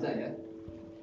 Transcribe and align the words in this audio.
baca 0.00 0.16
ya. 0.16 0.30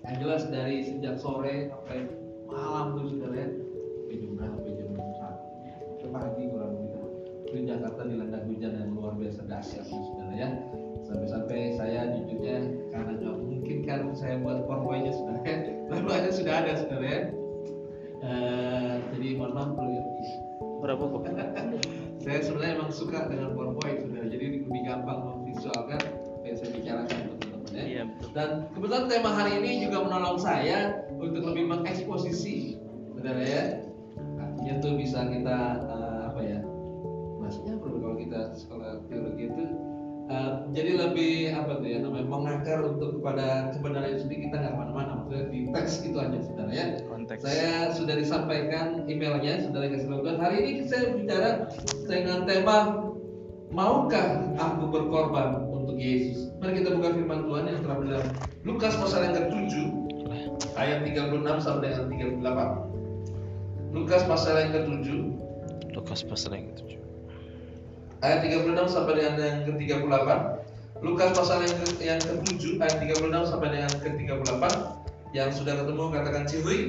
Yang 0.10 0.16
jelas 0.26 0.44
dari 0.50 0.78
sejak 0.82 1.16
sore 1.22 1.70
sampai 1.70 2.10
malam 2.50 2.98
tuh 2.98 3.14
saudara 3.14 3.46
ya. 3.46 3.50
Sampai 3.54 4.16
jam 4.18 4.30
berapa? 4.34 4.58
Sampai 4.58 4.74
jam 4.74 4.90
satu. 5.14 6.06
Pagi 6.10 6.44
kurang 6.50 6.72
lebih. 6.74 6.92
Itu 7.46 7.58
Jakarta 7.70 8.02
dilanda 8.10 8.40
hujan 8.50 8.74
yang 8.74 8.90
luar 8.98 9.14
biasa 9.22 9.42
dahsyat 9.46 9.86
tuh, 9.86 10.02
saudara 10.02 10.34
ya. 10.34 10.50
Sampai-sampai 11.06 11.60
saya 11.78 12.00
jujurnya 12.18 12.58
karena 12.90 13.12
nggak 13.22 13.38
mungkin 13.38 13.78
kan 13.86 14.02
saya 14.18 14.42
buat 14.42 14.66
powerpointnya 14.66 15.14
saudara 15.14 15.46
ya. 15.46 15.58
Lalu 15.94 16.08
aja 16.10 16.30
sudah 16.34 16.56
ada 16.66 16.74
saudara 16.82 17.06
ya. 17.06 17.22
Eh, 18.18 18.94
jadi 19.14 19.28
mohon 19.38 19.54
maaf 19.54 19.72
perlu 19.78 19.94
ya. 19.94 20.04
Berapa 20.82 21.04
kok? 21.06 21.22
Saya 22.26 22.44
sebenarnya 22.44 22.82
emang 22.82 22.92
suka 22.92 23.30
dengan 23.30 23.54
PowerPoint 23.54 24.04
saudara, 24.04 24.26
jadi 24.26 24.46
lebih 24.66 24.82
gampang 24.84 25.20
memvisualkan 25.22 26.02
Iya 27.98 28.06
betul. 28.14 28.30
Dan 28.38 28.50
kebetulan 28.78 29.06
tema 29.10 29.32
hari 29.34 29.52
ini 29.58 29.90
juga 29.90 30.06
menolong 30.06 30.38
saya 30.38 31.02
untuk 31.18 31.42
lebih 31.42 31.66
mengeksposisi, 31.66 32.78
saudara 33.18 33.42
ya. 33.42 33.64
Artinya 34.38 34.74
tuh 34.86 34.94
bisa 35.02 35.26
kita 35.26 35.60
eh, 35.82 36.22
apa 36.30 36.42
ya? 36.46 36.60
Maksudnya 37.42 37.74
apa 37.82 37.86
kalau 37.90 38.16
kita 38.22 38.42
sekolah 38.54 39.02
teologi 39.10 39.50
itu 39.50 39.64
eh, 40.30 40.52
jadi 40.78 40.92
lebih 40.94 41.34
apa 41.58 41.82
tuh 41.82 41.90
ya 41.90 41.98
namanya 42.06 42.28
mengakar 42.30 42.86
untuk 42.86 43.18
kepada 43.18 43.74
kebenaran 43.74 44.14
itu 44.14 44.22
sendiri 44.30 44.42
kita 44.46 44.56
nggak 44.62 44.74
ke 44.74 44.78
mana-mana 44.78 45.12
maksudnya 45.18 45.44
di 45.50 45.60
teks 45.74 45.94
itu 46.06 46.18
aja 46.22 46.38
saudara 46.44 46.72
ya 46.76 46.86
Konteks. 47.08 47.42
saya 47.42 47.74
sudah 47.98 48.16
disampaikan 48.20 49.08
emailnya, 49.10 49.66
saudara 49.66 49.90
kasih. 49.90 50.38
Hari 50.38 50.58
ini 50.62 50.82
saya 50.86 51.18
bicara 51.18 51.50
dengan 52.06 52.46
tema 52.46 52.78
Maukah 53.68 54.56
aku 54.56 54.84
berkorban 54.88 55.68
untuk 55.68 56.00
Yesus? 56.00 56.48
Mari 56.64 56.80
kita 56.80 56.96
buka 56.96 57.12
firman 57.12 57.44
Tuhan 57.44 57.64
yang 57.68 57.80
telah 57.84 57.98
dalam 58.00 58.28
Lukas 58.64 58.96
pasal 58.96 59.28
yang 59.28 59.36
ke-7 59.36 59.74
ayat 60.80 61.04
36 61.04 61.44
sampai 61.60 61.92
dengan 61.92 62.08
38. 62.40 63.92
Lukas 63.92 64.22
pasal 64.24 64.54
yang 64.64 64.72
ke-7 64.72 65.08
Lukas 65.98 66.22
pasal 66.24 66.52
yang 66.56 66.66
ketujuh. 66.72 67.02
ayat 68.24 68.40
36 68.46 68.94
sampai 68.94 69.14
dengan 69.20 69.36
yang 69.36 69.60
ke-38. 69.68 70.30
Lukas 71.04 71.30
pasal 71.36 71.58
yang 71.62 71.76
ke 71.78 71.86
yang 72.02 72.22
ke-7 72.24 72.64
ayat 72.82 72.96
36 73.04 73.52
sampai 73.52 73.68
dengan 73.74 73.92
ke-38. 74.00 74.64
Yang 75.36 75.50
sudah 75.60 75.74
ketemu 75.84 76.04
katakan 76.16 76.44
cihui. 76.48 76.80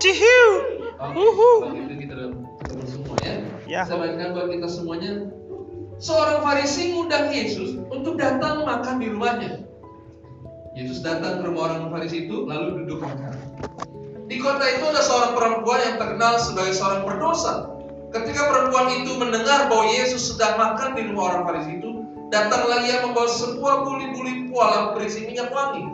Cihiu. 0.00 0.46
Oke, 0.96 1.76
gitu 1.76 1.94
kita 2.08 2.14
ketemu 2.64 2.84
semua 2.88 3.14
ya. 3.20 3.34
Ya. 3.68 3.82
Saya 3.84 4.00
bacakan 4.00 4.28
buat 4.32 4.48
kita 4.48 4.68
semuanya. 4.70 5.12
Seorang 6.02 6.42
Farisi 6.42 6.90
ngundang 6.90 7.30
Yesus 7.30 7.78
untuk 7.86 8.18
datang 8.18 8.66
makan 8.66 8.98
di 8.98 9.06
rumahnya. 9.06 9.62
Yesus 10.74 10.98
datang 10.98 11.38
ke 11.38 11.42
rumah 11.46 11.70
orang 11.70 11.94
Farisi 11.94 12.26
itu 12.26 12.42
lalu 12.42 12.82
duduk 12.82 13.06
makan. 13.06 13.38
Di 14.26 14.42
kota 14.42 14.66
itu 14.66 14.82
ada 14.82 14.98
seorang 14.98 15.38
perempuan 15.38 15.78
yang 15.78 15.96
terkenal 16.02 16.42
sebagai 16.42 16.74
seorang 16.74 17.06
berdosa. 17.06 17.70
Ketika 18.10 18.50
perempuan 18.50 18.98
itu 18.98 19.14
mendengar 19.14 19.70
bahwa 19.70 19.86
Yesus 19.94 20.34
sedang 20.34 20.58
makan 20.58 20.98
di 20.98 21.06
rumah 21.06 21.24
orang 21.38 21.42
Farisi 21.46 21.78
itu, 21.78 22.02
datanglah 22.34 22.82
ia 22.82 23.06
membawa 23.06 23.30
sebuah 23.30 23.86
buli-buli 23.86 24.50
pualam 24.50 24.98
berisi 24.98 25.22
minyak 25.22 25.54
wangi. 25.54 25.86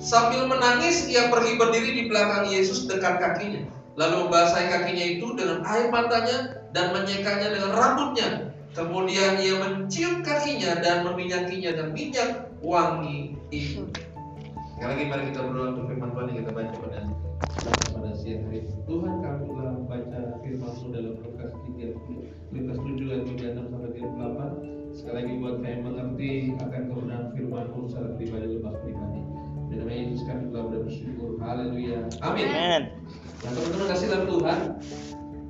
Sambil 0.00 0.48
menangis, 0.48 1.12
ia 1.12 1.28
pergi 1.28 1.60
berdiri 1.60 1.90
di 1.92 2.02
belakang 2.08 2.48
Yesus 2.48 2.88
dekat 2.88 3.20
kakinya. 3.20 3.68
Lalu 4.00 4.32
membasahi 4.32 4.72
kakinya 4.72 5.06
itu 5.20 5.36
dengan 5.36 5.60
air 5.68 5.92
matanya 5.92 6.64
dan 6.72 6.96
menyekanya 6.96 7.52
dengan 7.52 7.76
rambutnya. 7.76 8.51
Kemudian 8.72 9.36
ia 9.36 9.60
mencium 9.60 10.24
kakinya 10.24 10.80
dan 10.80 11.04
meminyakinya 11.04 11.76
dengan 11.76 11.92
minyak 11.92 12.30
wangi 12.64 13.36
itu. 13.52 13.84
Sekali 14.72 14.88
lagi 14.88 15.04
mari 15.12 15.22
kita 15.28 15.40
berdoa 15.44 15.66
untuk 15.76 15.84
firman 15.92 16.10
Tuhan 16.16 16.26
yang 16.32 16.38
kita 16.40 16.52
baca 16.56 16.74
pada 16.80 17.00
pada 17.92 18.10
siang 18.16 18.48
hari. 18.48 18.64
Tuhan 18.88 19.12
kami 19.20 19.40
telah 19.44 19.72
membaca 19.76 20.20
firman-Mu 20.40 20.86
dalam 20.88 21.14
Lukas 21.20 21.52
3 21.52 22.56
Lukas 22.56 22.78
7 22.80 23.12
ayat 23.12 23.22
36 23.28 23.60
sampai 23.60 23.90
38. 23.92 24.96
Sekali 24.96 25.16
lagi 25.20 25.32
buat 25.36 25.56
kami 25.60 25.78
mengerti 25.84 26.32
akan 26.56 26.82
kebenaran 26.88 27.28
firman-Mu 27.36 27.80
secara 27.92 28.08
pribadi 28.16 28.46
lepas 28.56 28.76
pribadi. 28.80 29.20
Dan 29.68 29.76
nama 29.84 29.92
Yesus 29.92 30.22
kami 30.24 30.42
telah 30.48 30.64
bersyukur. 30.80 31.30
Haleluya. 31.44 31.98
Amin. 32.24 32.46
Amin. 32.48 32.82
Nah 33.44 33.50
teman-teman 33.52 33.86
kasih 33.92 34.06
dalam 34.08 34.24
Tuhan 34.32 34.58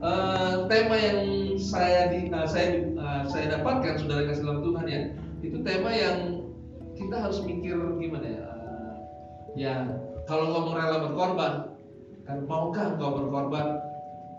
eh, 0.02 0.54
tema 0.66 0.96
yang 0.98 1.20
saya 1.58 2.10
di, 2.10 2.28
eh, 2.28 2.46
saya 2.50 2.66
eh, 2.90 3.22
saya 3.30 3.44
dapatkan 3.58 4.02
saudara 4.02 4.26
kasih 4.28 4.42
dalam 4.42 4.60
Tuhan 4.66 4.86
ya 4.90 5.00
itu 5.42 5.58
tema 5.62 5.90
yang 5.94 6.18
kita 6.98 7.16
harus 7.18 7.38
mikir 7.46 7.78
gimana 8.02 8.26
ya 8.26 8.42
eh, 8.42 8.94
ya 9.54 9.74
kalau 10.26 10.50
ngomong 10.50 10.74
rela 10.74 10.98
berkorban 11.06 11.52
kan 12.26 12.38
maukah 12.46 12.98
engkau 12.98 13.10
berkorban 13.22 13.78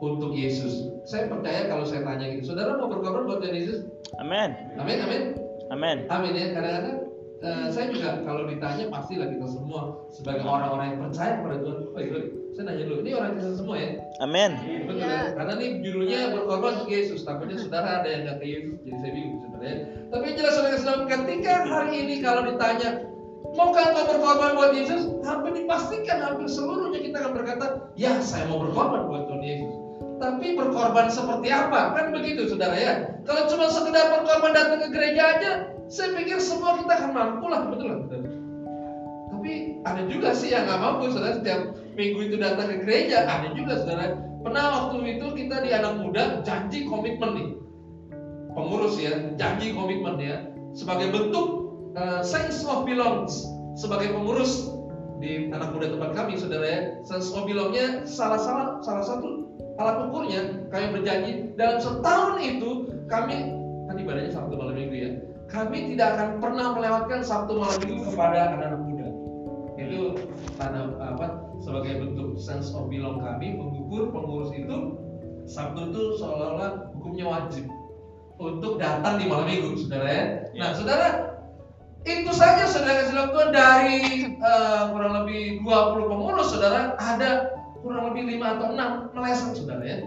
untuk 0.03 0.35
Yesus 0.35 0.91
saya 1.07 1.31
percaya 1.31 1.71
kalau 1.71 1.87
saya 1.87 2.03
tanya 2.03 2.35
gitu 2.35 2.51
saudara 2.51 2.75
mau 2.75 2.91
berkorban 2.91 3.23
buat 3.27 3.43
Yesus 3.47 3.87
Amin. 4.19 4.51
amin 4.77 4.99
amin 5.03 5.23
Amin. 5.71 6.05
Amin 6.11 6.37
ya 6.37 6.53
kadang-kadang 6.53 7.12
eh, 7.43 7.67
saya 7.69 7.85
juga 7.91 8.23
kalau 8.23 8.47
ditanya 8.47 8.87
pastilah 8.87 9.27
kita 9.27 9.47
semua 9.51 10.07
sebagai 10.09 10.47
orang-orang 10.47 10.95
yang 10.95 10.99
percaya 11.05 11.33
kepada 11.43 11.57
Tuhan. 11.59 11.77
Oh 11.91 11.99
iya, 11.99 12.19
saya 12.55 12.63
nanya 12.69 12.83
dulu, 12.87 12.99
ini 13.03 13.11
orang 13.17 13.31
Kristen 13.35 13.55
semua 13.59 13.75
ya? 13.77 13.89
Amin. 14.23 14.51
Betul 14.87 14.95
Iya. 15.03 15.09
ya? 15.11 15.21
Karena 15.35 15.51
ini 15.59 15.67
judulnya 15.83 16.19
berkorban 16.37 16.71
untuk 16.79 16.89
Yesus. 16.89 17.19
Takutnya 17.27 17.57
saudara 17.59 17.89
ada 18.01 18.07
yang 18.07 18.21
nggak 18.25 18.37
ke 18.39 18.45
Yesus, 18.47 18.77
jadi 18.85 18.97
saya 19.01 19.11
bingung 19.11 19.39
sebenarnya. 19.43 19.77
Tapi 20.13 20.23
yang 20.23 20.37
jelas 20.39 20.53
saudara 20.55 20.75
Islam, 20.77 20.99
ketika 21.09 21.53
hari 21.67 21.93
ini 21.99 22.15
kalau 22.23 22.41
ditanya 22.47 22.89
Maukah 23.53 23.93
engkau 23.93 24.17
berkorban 24.17 24.57
buat 24.57 24.71
Yesus? 24.73 25.13
Hampir 25.21 25.51
dipastikan, 25.53 26.25
hampir 26.25 26.49
seluruhnya 26.49 26.97
kita 27.05 27.21
akan 27.21 27.33
berkata, 27.37 27.65
ya 27.93 28.17
saya 28.17 28.49
mau 28.49 28.63
berkorban 28.65 29.05
buat 29.05 29.29
Tuhan 29.29 29.43
Yesus. 29.45 29.73
Tapi 30.17 30.47
berkorban 30.57 31.07
seperti 31.11 31.51
apa? 31.53 31.93
Kan 31.93 32.15
begitu 32.15 32.49
saudara 32.49 32.73
ya. 32.73 32.93
Kalau 33.27 33.45
cuma 33.51 33.69
sekedar 33.69 34.09
berkorban 34.09 34.57
datang 34.57 34.79
ke 34.81 34.87
gereja 34.89 35.23
aja, 35.37 35.51
saya 35.93 36.17
pikir 36.17 36.41
semua 36.41 36.81
kita 36.81 36.89
akan 36.89 37.11
mampu 37.13 37.45
lah, 37.53 37.69
betul 37.69 37.87
lah. 37.93 38.01
Tapi 39.29 39.77
ada 39.85 40.01
juga 40.09 40.33
sih 40.33 40.49
yang 40.49 40.65
nggak 40.65 40.81
mampu 40.81 41.13
saudara 41.13 41.37
setiap 41.37 41.77
minggu 41.93 42.33
itu 42.33 42.35
datang 42.41 42.73
ke 42.73 42.75
gereja. 42.81 43.29
Ada 43.29 43.53
juga 43.53 43.85
saudara. 43.85 44.17
Pernah 44.41 44.63
waktu 44.73 44.97
itu 45.05 45.25
kita 45.37 45.61
di 45.61 45.69
anak 45.69 46.01
muda 46.01 46.41
janji 46.41 46.89
komitmen 46.89 47.31
nih. 47.37 47.47
Pengurus 48.57 48.97
ya, 48.97 49.13
janji 49.37 49.77
komitmen 49.77 50.17
ya. 50.17 50.49
Sebagai 50.73 51.13
bentuk 51.13 51.77
uh, 51.93 52.25
sense 52.25 52.65
of 52.65 52.89
belongs. 52.89 53.45
Sebagai 53.77 54.17
pengurus 54.17 54.73
di 55.21 55.53
anak 55.53 55.77
muda 55.77 55.93
tempat 55.93 56.17
kami 56.17 56.41
saudara 56.41 56.65
ya. 56.65 56.79
Sense 57.05 57.29
of 57.37 57.45
belongnya 57.45 58.01
salah 58.09 58.41
salah 58.41 58.81
salah 58.81 59.05
satu 59.05 59.45
alat 59.77 60.09
ukurnya 60.09 60.41
kami 60.73 60.85
berjanji 60.89 61.31
dalam 61.53 61.77
setahun 61.77 62.41
itu 62.41 62.69
kami 63.09 63.61
kan 63.89 63.95
ibadahnya 63.97 64.29
Sabtu 64.29 64.53
malam 64.53 64.77
minggu 64.77 64.97
ya 64.97 65.11
kami 65.53 65.93
tidak 65.93 66.17
akan 66.17 66.29
pernah 66.41 66.73
melewatkan 66.73 67.21
Sabtu 67.21 67.61
malam 67.61 67.77
minggu 67.85 68.09
kepada 68.09 68.37
anak-anak 68.49 68.81
muda. 68.81 69.07
Itu 69.77 70.17
tanda 70.57 70.97
apa 70.97 71.45
sebagai 71.61 72.01
bentuk 72.01 72.41
sense 72.41 72.73
of 72.73 72.89
belong 72.89 73.21
kami 73.21 73.53
mengukur 73.53 74.09
pengurus 74.09 74.49
itu 74.57 74.97
Sabtu 75.45 75.93
itu 75.93 76.17
seolah-olah 76.17 76.89
hukumnya 76.97 77.25
wajib 77.29 77.69
untuk 78.41 78.81
datang 78.81 79.21
di 79.21 79.29
malam 79.29 79.45
minggu 79.45 79.77
saudara 79.77 80.09
ya. 80.09 80.25
Nah 80.57 80.69
saudara 80.73 81.07
itu 82.03 82.31
saja 82.33 82.65
saudara 82.65 83.05
kasih 83.05 83.15
Tuhan 83.29 83.49
dari 83.53 84.01
eh, 84.33 84.81
kurang 84.89 85.13
lebih 85.23 85.61
20 85.61 86.11
pengurus 86.11 86.49
saudara 86.49 86.97
ada 86.97 87.53
kurang 87.85 88.09
lebih 88.09 88.41
5 88.41 88.53
atau 88.57 88.65
6 88.73 89.13
meleset 89.13 89.51
saudara 89.53 89.83
ya. 89.85 89.97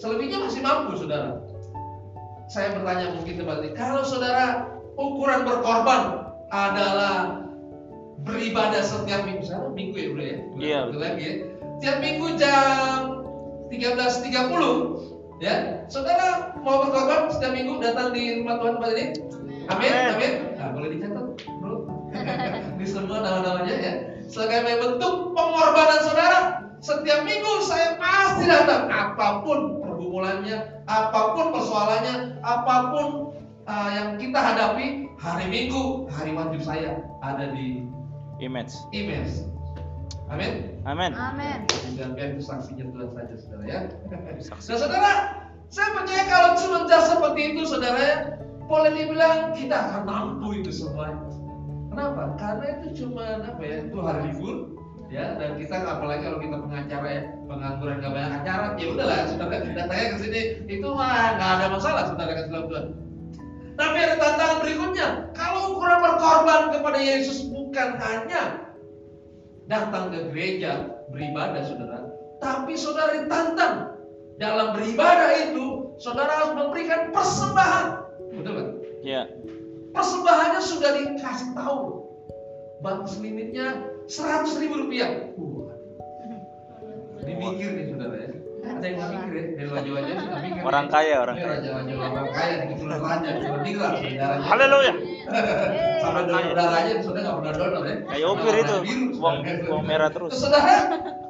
Selebihnya 0.00 0.40
masih 0.40 0.64
mampu 0.64 0.96
saudara 0.96 1.49
saya 2.50 2.74
bertanya 2.74 3.14
mungkin 3.14 3.34
kembali. 3.38 3.68
Kalau 3.78 4.02
saudara 4.02 4.66
ukuran 4.98 5.46
berkorban 5.46 6.34
adalah 6.50 7.46
beribadah 8.26 8.82
setiap 8.82 9.22
minggu. 9.22 9.46
Sana 9.46 9.70
minggu 9.70 9.94
ya 9.94 10.08
bro 10.10 10.22
ya? 10.26 10.38
Iya. 10.58 10.78
Betul 10.90 11.00
lagi 11.00 11.22
ya. 11.22 11.34
Tiap 11.80 11.96
minggu 12.02 12.26
jam 12.36 13.22
13.30 13.70 15.40
ya. 15.40 15.54
Saudara 15.86 16.58
mau 16.58 16.82
berkorban 16.82 17.30
setiap 17.30 17.54
minggu 17.54 17.78
datang 17.78 18.10
di 18.10 18.42
rumah 18.42 18.58
Tuhan 18.58 18.74
tempat 18.82 18.92
ini 18.98 19.04
amin 19.70 19.90
Amin. 19.94 20.10
amin. 20.18 20.32
Nah, 20.58 20.68
boleh 20.74 20.88
dicatat 20.98 21.24
bro 21.62 21.86
di 22.82 22.86
semua 22.90 23.22
nama-namanya 23.22 23.74
ya. 23.78 23.92
Sebagai 24.26 24.82
bentuk 24.82 25.38
pengorbanan 25.38 26.00
saudara 26.02 26.38
setiap 26.82 27.22
minggu 27.22 27.62
saya 27.62 27.94
pasti 27.94 28.50
datang. 28.50 28.90
Apa 28.90 29.46
pun 29.46 29.86
pergumulannya 30.10 30.82
apa 30.90 31.20
pun 31.38 31.46
persoalannya 31.54 32.42
apa 32.42 32.74
pun 32.90 33.06
uh, 33.70 33.88
yang 33.94 34.18
kita 34.18 34.42
hadapi 34.42 35.06
hari 35.22 35.46
minggu 35.46 36.10
hari 36.10 36.34
wajib 36.34 36.66
saya 36.66 36.98
ada 37.22 37.54
di 37.54 37.86
Image. 38.42 38.74
image 38.90 39.46
amin 40.26 40.66
Amin. 40.82 41.14
Amin. 41.14 41.62
dan 41.94 42.18
biar 42.18 42.34
itu 42.34 42.42
saksinya 42.42 42.90
Tuhan 42.90 43.08
saja 43.14 43.34
saudara 43.38 43.64
ya 43.68 43.80
Saksi. 44.40 44.66
Nah 44.72 44.78
saudara, 44.80 45.12
saya 45.68 45.88
percaya 45.92 46.24
kalau 46.26 46.50
semenjak 46.56 47.02
seperti 47.04 47.40
itu 47.52 47.62
saudara 47.68 48.00
ya, 48.00 48.16
boleh 48.64 48.90
dibilang 48.96 49.52
kita 49.52 49.76
akan 49.76 50.02
mampu 50.08 50.64
itu 50.64 50.72
semua. 50.72 51.12
Kenapa? 51.92 52.32
Karena 52.40 52.80
itu 52.80 53.04
cuma 53.04 53.44
apa 53.44 53.60
ya? 53.60 53.84
Itu 53.84 54.00
hari 54.00 54.32
libur 54.32 54.79
ya 55.10 55.34
dan 55.36 55.58
kita 55.58 55.74
apalagi 55.82 56.22
kalau 56.22 56.38
kita 56.38 56.56
pengacara 56.62 57.08
ya 57.10 57.22
pengangguran 57.50 57.98
gak 57.98 58.12
banyak 58.14 58.32
acara 58.40 58.66
ya 58.78 58.86
udahlah 58.94 59.18
saudara 59.26 59.56
datangnya 59.74 60.06
ke 60.14 60.16
sini 60.22 60.40
itu 60.70 60.88
mah 60.94 61.34
nggak 61.34 61.50
ada 61.58 61.66
masalah 61.74 62.02
saudara 62.06 62.32
kasih 62.38 62.50
Tuhan. 62.54 62.86
Tapi 63.74 63.96
ada 63.96 64.16
tantangan 64.20 64.58
berikutnya 64.62 65.08
kalau 65.34 65.60
ukuran 65.74 65.98
berkorban 66.04 66.62
kepada 66.70 66.98
Yesus 67.00 67.48
bukan 67.50 67.88
hanya 67.98 68.42
datang 69.66 70.14
ke 70.14 70.30
gereja 70.30 70.94
beribadah 71.10 71.62
saudara 71.66 71.98
tapi 72.38 72.72
saudara 72.78 73.18
ditantang. 73.18 73.74
Dalam 74.40 74.72
beribadah 74.72 75.52
itu 75.52 75.92
saudara 76.00 76.32
harus 76.32 76.56
memberikan 76.56 77.12
persembahan. 77.12 77.86
Betul 78.32 78.52
kan 78.56 78.68
Ya. 79.00 79.24
persembahannya 79.90 80.60
sudah 80.64 80.90
dikasih 80.96 81.50
tahu. 81.56 82.04
Batas 82.80 83.20
limitnya 83.20 83.80
100 84.10 84.58
ribu 84.58 84.74
rupiah. 84.76 85.30
Wah, 85.38 85.70
ini 87.22 87.32
mikir 87.36 87.68
nih 87.72 87.84
saudara 87.86 88.16
ya 88.16 88.28
ada 88.60 88.84
yang 88.84 88.96
nggak 88.96 89.08
mikir 89.08 89.32
ya? 89.32 89.42
Dari 89.56 89.68
wajah-wajah 89.70 90.14
sudah 90.20 90.38
mikir 90.40 90.60
Orang 90.62 90.86
kaya, 90.90 91.14
orang 91.16 91.36
Ini 91.36 91.42
kaya. 91.42 91.52
raja-raja 91.56 91.92
orang 91.96 92.28
kaya 92.30 92.54
kebetulan 92.60 92.98
raja 93.00 93.28
tinggal 93.64 93.90
saudaranya 93.96 94.44
Haleluya. 94.44 94.92
sampai 96.02 96.22
donor 96.26 96.52
darahnya 96.52 96.94
sudah 97.00 97.20
nggak 97.22 97.36
pernah 97.40 97.54
donor 97.54 97.82
ya. 97.86 97.96
Kayak 98.04 98.26
opir 98.26 98.54
itu. 98.58 98.76
Uang, 99.16 99.36
uang 99.70 99.82
merah 99.84 100.10
terus. 100.10 100.32
saudara 100.34 100.76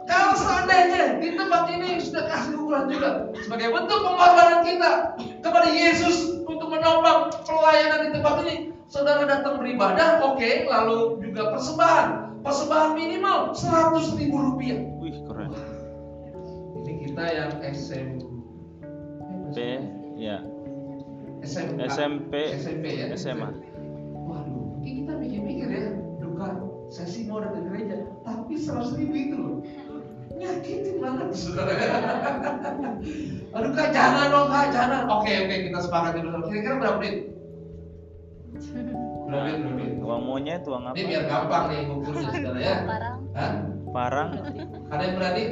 kalau 0.06 0.32
seandainya 0.34 1.02
di 1.20 1.28
tempat 1.36 1.62
ini 1.70 1.90
sudah 2.00 2.24
kasih 2.26 2.54
ukuran 2.58 2.84
juga 2.88 3.10
sebagai 3.38 3.68
bentuk 3.70 3.98
pengorbanan 4.00 4.60
kita 4.64 4.90
kepada 5.38 5.68
Yesus 5.70 6.16
untuk 6.42 6.66
menopang 6.66 7.30
pelayanan 7.46 8.00
di 8.08 8.10
tempat 8.18 8.34
ini 8.42 8.54
saudara 8.90 9.22
datang 9.22 9.58
beribadah 9.58 10.18
oke 10.24 10.50
lalu 10.66 10.98
juga 11.22 11.54
persembahan 11.54 12.29
persembahan 12.40 12.90
minimal 12.96 13.52
100 13.52 14.19
ribu 14.19 14.37
rupiah. 14.37 14.81
Wih, 15.00 15.16
keren. 15.28 15.52
ini 16.81 16.92
kita 17.06 17.25
yang 17.28 17.52
SM 17.60 18.08
P, 19.52 19.56
ya. 20.16 20.40
SMK, 21.40 21.81
SMP, 21.88 22.32
SMP 22.60 22.84
ya. 23.00 23.06
SMA. 23.16 23.48
waduh 24.28 24.76
ini 24.84 25.04
kita 25.04 25.12
mikir-mikir 25.16 25.69
ya. 25.72 25.92
Duka 26.20 26.60
sih 26.92 27.25
mau 27.28 27.40
datang 27.40 27.69
gereja 27.69 28.04
tapi 28.25 28.60
100 28.60 28.98
ribu 29.00 29.14
itu 29.16 29.37
loh. 29.37 29.58
Nyakitin 30.40 30.96
banget 31.04 31.28
saudara. 31.37 31.75
Aduh 33.56 33.72
kak 33.76 33.92
jangan 33.92 34.32
dong 34.32 34.48
kak 34.48 34.72
jangan. 34.72 35.04
Oke 35.10 35.32
oke 35.44 35.56
kita 35.69 35.78
sepakat 35.84 36.22
dulu. 36.22 36.48
Kira-kira 36.48 36.75
berapa 36.81 36.96
menit 37.02 37.16
menit 39.30 39.56
berapa 39.56 39.70
menit 39.70 39.92
Uang 40.00 40.22
monyet, 40.26 40.62
uang 40.66 40.82
ini 40.82 40.90
apa? 40.90 41.06
biar 41.06 41.22
gampang 41.24 41.64
nih 41.70 41.78
ngukurnya 41.86 42.22
saudara 42.34 42.58
ya. 42.58 42.74
Parang. 42.82 43.14
Hah? 43.32 43.52
Parang. 43.90 44.28
ada 44.92 45.02
yang 45.02 45.14
berani 45.16 45.42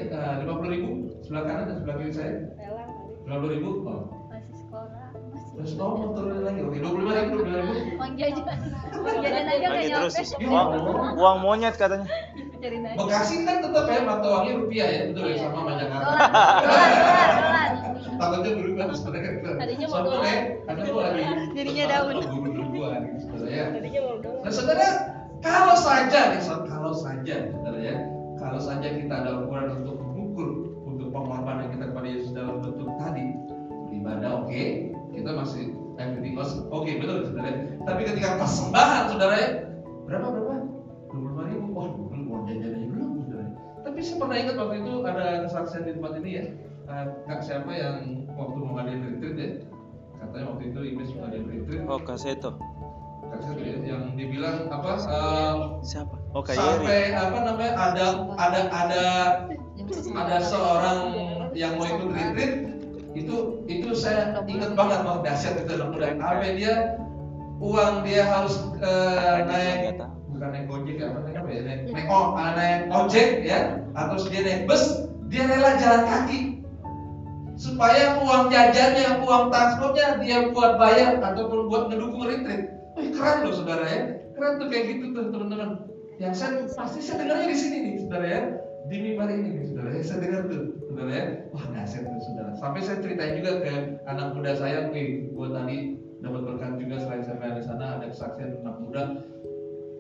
lima 0.42 0.54
puluh 0.54 0.70
ribu? 0.70 0.88
Sebelah 1.22 1.42
kanan 1.46 1.64
dan 1.64 1.76
sebelah 1.78 1.96
kiri 1.96 2.12
saya? 2.12 2.32
Lelang 2.58 2.90
lima 3.25 3.36
puluh 3.38 3.52
ribu? 3.54 3.70
Oh. 3.84 4.02
masih 4.28 4.54
sekolah 4.54 5.06
masih. 5.30 5.50
Terus 5.58 5.72
oh 5.78 5.90
mau 5.94 6.08
turunin 6.14 6.42
lagi. 6.42 6.60
Oke 6.62 6.78
dua 6.78 6.90
puluh 6.90 7.04
lima 7.04 7.14
ribu 7.14 7.30
dua 7.30 7.38
puluh 7.38 7.46
lima 7.46 7.60
ribu? 7.62 7.75
Uang 7.98 8.12
jajan. 8.14 8.58
Uang 9.02 9.16
jajan 9.22 9.44
aja 9.46 9.56
nggak 9.58 9.72
Lagi 9.75 9.90
terus. 9.94 10.14
Uang, 10.42 10.69
uang 11.14 11.36
monyet 11.38 11.75
katanya. 11.75 12.06
Bekasi 12.98 13.46
kan 13.46 13.62
tetap 13.62 13.86
ya 13.86 14.02
mata 14.02 14.26
uangnya 14.26 14.52
rupiah 14.58 14.86
ya 14.90 15.00
betul 15.14 15.30
ya 15.30 15.36
sama 15.38 15.54
sama 15.62 15.72
Jakarta. 15.78 16.10
Dolar 16.10 16.26
dolar 16.26 17.30
dolar 17.38 17.69
takutnya 18.19 18.50
berubah 18.58 18.86
sebenarnya 18.90 19.22
kan 19.22 19.54
Tadinya 19.62 19.86
mau 19.86 19.94
Soalnya, 19.94 20.10
dolar. 20.10 20.42
karena 20.66 20.82
gua 20.90 21.02
lagi. 21.06 21.22
Jadinya 21.54 21.84
daun. 21.86 22.14
guru 22.19 22.50
duluan 22.50 23.02
ya 23.58 23.66
nah 24.46 24.52
saudara 24.55 24.88
kalau 25.43 25.75
saja 25.78 26.34
nih 26.34 26.40
saudara, 26.43 26.70
kalau 26.70 26.93
saja 26.94 27.34
saudara 27.50 27.78
ya 27.82 27.96
kalau 28.38 28.60
saja 28.62 28.88
kita 28.94 29.10
ada 29.10 29.43
ukuran 29.43 29.82
untuk 29.82 29.99
mengukur 29.99 30.49
untuk 30.87 31.08
pengorbanan 31.10 31.75
kita 31.75 31.90
kepada 31.90 32.06
Yesus 32.06 32.31
dalam 32.31 32.62
bentuk 32.62 32.90
tadi 33.02 33.34
ibadah 33.90 34.46
oke 34.46 34.64
kita 35.10 35.31
masih 35.34 35.75
everything 35.99 36.38
was 36.38 36.55
oke 36.70 36.87
betul 36.87 37.26
saudara 37.26 37.50
tapi 37.82 38.00
ketika 38.06 38.38
persembahan 38.38 39.02
saudara 39.10 39.34
ya 39.34 39.50
berapa 40.08 40.26
berapa? 40.32 40.54
dua 41.12 41.20
puluh 41.34 41.44
ribu. 41.49 41.66
Wah 41.76 41.88
belum 41.93 42.22
mau 42.28 42.40
jajannya 42.49 42.88
belum 42.88 43.11
saudara. 43.28 43.46
Tapi 43.84 43.99
saya 44.00 44.16
pernah 44.20 44.37
ingat 44.40 44.56
waktu 44.56 44.76
itu 44.81 44.93
ada 45.04 45.26
kesaksian 45.44 45.82
di 45.84 45.93
tempat 45.96 46.12
ini 46.20 46.31
ya. 46.32 46.44
Eh, 46.88 47.04
kak 47.28 47.40
siapa 47.44 47.70
yang 47.76 47.96
waktu 48.32 48.56
mau 48.64 48.81
ngadain 48.81 49.00
retreat 49.04 49.37
ya? 49.37 49.50
Katanya 50.19 50.44
waktu 50.56 50.64
itu 50.72 50.81
Iblis 50.94 51.11
mau 51.12 51.20
ngadain 51.28 51.44
retreat. 51.44 51.82
Oh, 51.84 52.00
Kaseto. 52.00 52.50
kak 52.56 52.61
ya 52.61 52.77
yang 53.87 54.02
dibilang 54.19 54.69
apa 54.69 54.90
eh, 55.08 55.55
Siapa? 55.82 56.14
Oh, 56.35 56.43
Kak 56.44 56.55
Yeri. 56.55 56.62
sampai 56.62 57.00
apa 57.14 57.38
namanya 57.44 57.73
ada 57.75 58.06
ada 58.37 58.61
ada 58.69 59.05
ada 60.14 60.37
seorang 60.43 60.99
yang 61.56 61.81
mau 61.81 61.88
ikut 61.88 62.11
retreat 62.12 62.52
itu 63.17 63.37
itu 63.67 63.88
saya 63.96 64.37
ingat 64.46 64.76
banget 64.79 65.00
wah 65.02 65.19
dahsyat 65.25 65.64
itu 65.64 65.73
anak 65.75 65.88
muda 65.90 66.06
sampai 66.14 66.50
dia 66.55 66.75
uang 67.58 68.06
dia 68.06 68.23
harus 68.23 68.55
eh, 68.79 69.38
naik 69.49 69.99
bukan 70.31 70.49
naik 70.55 70.64
gojek 70.70 70.96
ya, 71.02 71.11
apa 71.11 71.19
namanya 71.19 71.40
apa 71.43 71.50
ya 71.50 71.61
naik 71.67 71.81
naik, 71.90 72.06
oh, 72.06 72.26
naik 72.37 72.81
ojek 72.94 73.29
ya 73.43 73.58
atau 73.96 74.17
dia 74.31 74.40
naik 74.46 74.62
bus 74.70 75.08
dia 75.29 75.44
rela 75.44 75.76
jalan 75.76 76.02
kaki. 76.08 76.40
Supaya 77.58 78.23
uang 78.23 78.55
jajannya 78.55 79.19
uang 79.26 79.50
transportnya 79.50 80.23
dia 80.23 80.46
buat 80.55 80.79
bayar 80.79 81.19
ataupun 81.19 81.67
buat 81.67 81.90
ngedukung 81.90 82.31
retreat 82.31 82.77
Wih, 82.99 83.15
keren 83.15 83.47
loh 83.47 83.55
saudara 83.55 83.87
ya. 83.87 84.03
Keren 84.35 84.53
tuh 84.59 84.67
kayak 84.67 84.85
gitu 84.91 85.05
tuh 85.15 85.25
teman-teman. 85.31 85.71
Yang 86.19 86.35
saya 86.35 86.67
pasti 86.75 86.99
saya 86.99 87.23
dengarnya 87.23 87.47
di 87.55 87.59
sini 87.59 87.77
nih 87.79 87.95
saudara 88.03 88.27
ya. 88.27 88.43
Di 88.91 88.97
mimbar 88.99 89.31
ini 89.31 89.49
nih 89.55 89.65
saudara 89.71 89.89
ya. 89.95 90.03
Saya 90.03 90.19
dengar 90.27 90.43
tuh 90.50 90.62
saudara 90.91 91.11
ya. 91.15 91.25
Wah 91.55 91.65
dahsyat 91.71 92.05
tuh 92.11 92.23
saudara. 92.27 92.50
Sampai 92.59 92.81
saya 92.83 92.99
ceritain 92.99 93.39
juga 93.39 93.53
ke 93.62 93.73
anak 94.11 94.29
muda 94.35 94.53
saya 94.59 94.91
nih 94.91 95.31
gua 95.31 95.47
tadi 95.55 95.95
dapat 96.19 96.41
berkat 96.43 96.73
juga 96.83 96.97
selain 96.99 97.23
saya 97.23 97.55
di 97.55 97.62
sana 97.62 97.85
ada 98.03 98.06
kesaksian 98.11 98.50
anak 98.67 98.77
muda. 98.83 99.03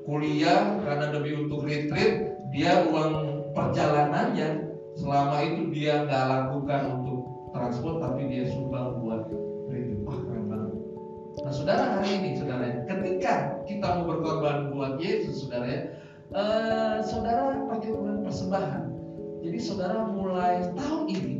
Kuliah 0.02 0.82
karena 0.82 1.06
demi 1.14 1.30
untuk 1.38 1.62
retreat 1.62 2.34
dia 2.50 2.82
uang 2.90 3.12
perjalanannya 3.54 4.74
selama 4.98 5.36
itu 5.46 5.70
dia 5.70 6.02
nggak 6.02 6.24
lakukan 6.26 6.82
untuk 6.98 7.18
transport 7.54 8.02
tapi 8.02 8.26
dia 8.26 8.50
sumbang 8.50 8.98
buat 8.98 9.30
retreat. 9.70 10.02
Wah 10.02 10.18
keren 10.26 10.44
banget. 10.50 10.72
Nah 11.38 11.52
saudara 11.54 11.84
hari 11.94 12.10
ini 12.18 12.30
saudara 12.34 12.66
ketika 13.08 13.64
kita 13.64 13.86
mau 13.96 14.04
berkorban 14.04 14.68
buat 14.76 14.92
Yesus 15.00 15.48
saudara 15.48 15.64
ya 15.64 15.80
eh, 16.36 16.96
saudara 17.08 17.56
pakai 17.72 17.88
ukuran 17.88 18.20
persembahan. 18.20 18.84
Jadi 19.40 19.58
saudara 19.64 20.04
mulai 20.12 20.60
tahun 20.76 21.08
ini 21.08 21.34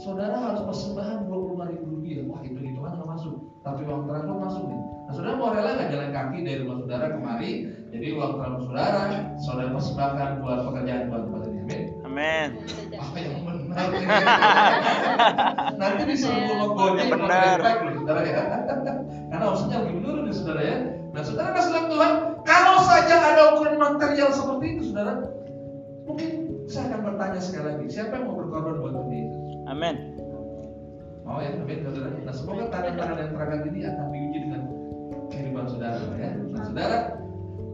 saudara 0.00 0.40
harus 0.40 0.64
persembahan 0.64 1.28
25 1.28 1.70
ribu 1.76 1.84
rupiah. 2.00 2.24
Wah 2.32 2.40
itu 2.40 2.56
hitungan 2.56 2.96
nggak 2.96 3.10
masuk. 3.12 3.36
Tapi 3.60 3.84
uang 3.84 4.08
transport 4.08 4.40
masuk 4.40 4.64
nih. 4.72 4.80
Nah 4.80 5.12
saudara 5.12 5.34
mau 5.36 5.52
rela 5.52 5.70
nggak 5.76 5.90
jalan 5.92 6.10
kaki 6.16 6.38
dari 6.48 6.58
rumah 6.64 6.76
saudara 6.80 7.04
kemari? 7.12 7.50
Jadi 7.92 8.06
uang 8.16 8.32
transport 8.40 8.64
saudara 8.72 9.02
saudara 9.36 9.68
persembahkan 9.76 10.28
buat 10.40 10.58
pekerjaan 10.64 11.02
buat 11.12 11.22
tempat 11.28 11.42
ini. 11.44 11.60
Amin? 11.60 11.88
Amin. 12.08 12.48
apa 12.90 13.16
yang 13.22 13.46
benar 13.46 13.86
nanti 15.80 16.02
disuruh 16.10 16.42
mau 16.58 16.68
gojek 16.74 17.06
benar. 17.06 17.58
saudara 17.62 18.20
ya. 18.26 18.42
Karena 19.30 19.44
maksudnya 19.46 19.76
lagi 19.86 19.94
menurun 19.94 20.19
nih 20.30 20.36
saudara 20.38 20.62
ya. 20.62 20.78
Nah 21.10 21.22
saudara 21.26 21.50
kasih 21.58 21.70
lihat 21.74 21.86
Tuhan. 21.90 22.12
Kalau 22.46 22.76
saja 22.86 23.14
ada 23.18 23.42
ukuran 23.58 23.76
material 23.82 24.30
seperti 24.30 24.66
itu 24.78 24.82
saudara 24.94 25.40
mungkin 26.10 26.30
saya 26.66 26.90
akan 26.90 27.00
bertanya 27.06 27.40
sekali 27.42 27.64
lagi 27.70 27.86
siapa 27.86 28.18
yang 28.18 28.24
mau 28.30 28.36
berkorban 28.38 28.82
buat 28.82 28.94
dunia 28.98 29.30
itu 29.30 29.38
Amin. 29.70 29.96
mau 31.22 31.38
ya 31.38 31.54
amin 31.54 31.78
saudara. 31.86 32.10
Nah 32.26 32.34
semoga 32.34 32.64
tangan-tangan 32.74 33.16
yang 33.22 33.30
terangkat 33.30 33.62
ini 33.70 33.80
akan 33.86 34.06
diuji 34.10 34.38
dengan 34.42 34.62
kehidupan 35.30 35.64
saudara 35.70 36.02
ya. 36.18 36.30
Nah 36.34 36.62
saudara 36.66 36.98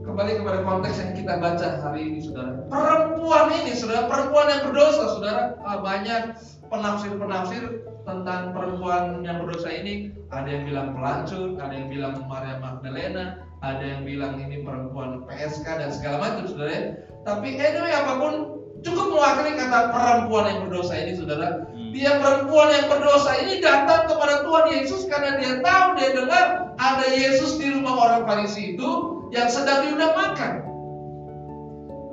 kembali 0.05 0.33
kepada 0.39 0.59
konteks 0.63 0.97
yang 1.01 1.13
kita 1.17 1.33
baca 1.41 1.69
hari 1.81 2.01
ini 2.13 2.19
saudara. 2.21 2.53
Perempuan 2.69 3.47
ini 3.65 3.73
saudara 3.73 4.03
perempuan 4.13 4.47
yang 4.53 4.63
berdosa 4.69 5.05
saudara. 5.17 5.43
Ah, 5.65 5.81
banyak 5.81 6.37
penafsir-penafsir 6.69 7.65
tentang 8.05 8.53
perempuan 8.53 9.25
yang 9.25 9.41
berdosa 9.41 9.73
ini 9.73 10.13
ada 10.35 10.49
yang 10.49 10.65
bilang 10.67 10.89
pelacur 10.95 11.55
ada 11.61 11.75
yang 11.75 11.89
bilang 11.93 12.15
Maria 12.27 12.57
Magdalena 12.59 13.25
ada 13.63 13.85
yang 13.85 14.03
bilang 14.03 14.39
ini 14.43 14.63
perempuan 14.63 15.25
PSK 15.27 15.67
dan 15.67 15.91
segala 15.95 16.17
macam 16.23 16.45
saudara 16.51 17.03
tapi 17.23 17.59
anyway 17.59 17.95
apa 17.95 18.13
pun 18.19 18.35
cukup 18.83 19.07
mewakili 19.15 19.59
kata 19.59 19.91
perempuan 19.91 20.45
yang 20.51 20.59
berdosa 20.67 20.95
ini 20.99 21.13
saudara 21.17 21.67
Hmm. 21.87 21.95
dia 21.95 22.19
perempuan 22.19 22.73
yang 22.75 22.87
berdosa 22.91 23.31
ini 23.47 23.63
datang 23.63 24.11
kepada 24.11 24.43
Tuhan 24.43 24.67
Yesus 24.75 25.07
karena 25.07 25.39
dia 25.39 25.63
tahu 25.63 25.87
dia 25.95 26.11
dengar 26.19 26.75
ada 26.81 27.07
Yesus 27.15 27.63
di 27.63 27.71
rumah 27.71 27.95
orang 27.95 28.23
Farisi 28.27 28.75
itu 28.75 28.91
yang 29.31 29.47
sedang 29.47 29.87
diundang 29.87 30.17
makan. 30.19 30.53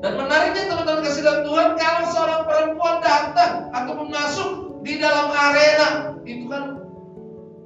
Dan 0.04 0.20
menariknya 0.20 0.68
teman-teman 0.68 1.02
kasih 1.02 1.24
dalam 1.24 1.42
Tuhan 1.48 1.70
kalau 1.80 2.04
seorang 2.12 2.42
perempuan 2.44 2.96
datang 3.00 3.72
ataupun 3.72 4.08
masuk 4.12 4.50
di 4.84 5.00
dalam 5.00 5.32
arena 5.32 6.20
itu 6.28 6.46
kan 6.52 6.73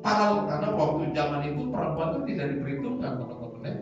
paralel 0.08 0.48
karena 0.48 0.68
waktu 0.72 1.04
zaman 1.12 1.42
itu 1.44 1.62
perempuan 1.68 2.08
itu 2.16 2.22
tidak 2.32 2.46
diperhitungkan 2.56 3.12
teman-teman 3.20 3.60
ya. 3.68 3.74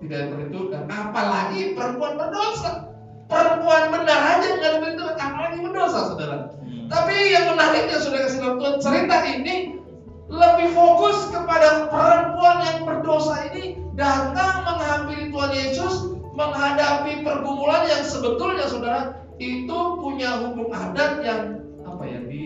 tidak 0.00 0.18
diperhitungkan. 0.24 0.82
Apalagi 0.88 1.60
perempuan 1.76 2.12
berdosa. 2.16 2.72
Perempuan 3.24 3.88
benar 3.88 4.20
aja 4.36 4.48
nggak 4.60 4.72
diperhitungkan, 4.80 5.16
apalagi 5.16 5.58
berdosa, 5.64 5.98
saudara. 6.12 6.36
Hmm. 6.60 6.88
Tapi 6.92 7.14
yang 7.32 7.56
menariknya 7.56 7.98
sudah 8.00 8.20
kasih 8.20 8.40
Tuhan 8.44 8.76
cerita 8.84 9.16
ini 9.24 9.56
lebih 10.28 10.68
fokus 10.76 11.32
kepada 11.32 11.88
perempuan 11.88 12.58
yang 12.64 12.78
berdosa 12.84 13.48
ini 13.52 13.80
datang 13.96 14.64
menghampiri 14.64 15.32
Tuhan 15.32 15.52
Yesus 15.52 15.94
menghadapi 16.34 17.22
pergumulan 17.22 17.86
yang 17.86 18.02
sebetulnya 18.02 18.66
saudara 18.66 19.00
itu 19.38 19.78
punya 20.00 20.42
hukum 20.42 20.68
adat 20.72 21.22
yang 21.22 21.62
apa 21.86 22.02
ya 22.08 22.20
di 22.26 22.44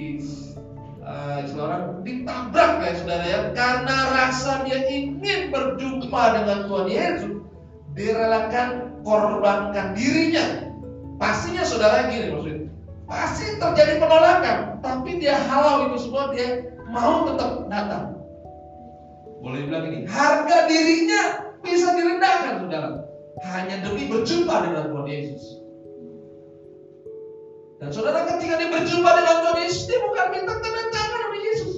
uh, 1.09 1.41
orang 1.57 2.05
ditabrak 2.05 2.85
ya 2.85 2.93
saudara 3.01 3.25
ya 3.25 3.41
karena 3.57 3.97
rasa 4.13 4.69
dia 4.69 4.85
ingin 4.93 5.49
berjumpa 5.49 6.23
dengan 6.37 6.59
Tuhan 6.69 6.89
Yesus. 6.93 7.35
Direlakan 7.97 9.01
korbankan 9.03 9.97
dirinya. 9.97 10.71
Pastinya 11.19 11.67
saudara 11.67 12.07
gini 12.07 12.31
maksudnya 12.31 12.71
pasti 13.09 13.57
terjadi 13.57 13.99
penolakan 13.99 14.85
tapi 14.85 15.17
dia 15.19 15.35
halau 15.49 15.89
itu 15.91 16.07
semua 16.07 16.31
dia 16.31 16.71
mau 16.93 17.27
tetap 17.27 17.67
datang. 17.67 18.15
Boleh 19.43 19.67
bilang 19.67 19.91
ini 19.91 20.07
harga 20.07 20.69
dirinya 20.71 21.23
bisa 21.65 21.97
direndahkan 21.97 22.55
saudara. 22.63 22.91
Hanya 23.39 23.83
demi 23.83 24.07
berjumpa 24.11 24.67
dengan 24.67 24.95
Tuhan 24.95 25.07
Yesus 25.11 25.58
dan 27.79 27.89
saudara 27.95 28.27
ketika 28.27 28.59
dia 28.59 28.69
berjumpa 28.75 29.11
dengan 29.15 29.37
Tuhan 29.47 29.59
Yesus 29.63 29.83
dia 29.87 29.99
bukan 30.03 30.27
minta 30.35 30.55
tanda 30.59 30.83
tangan 30.91 31.19
sama 31.23 31.39
Yesus 31.39 31.75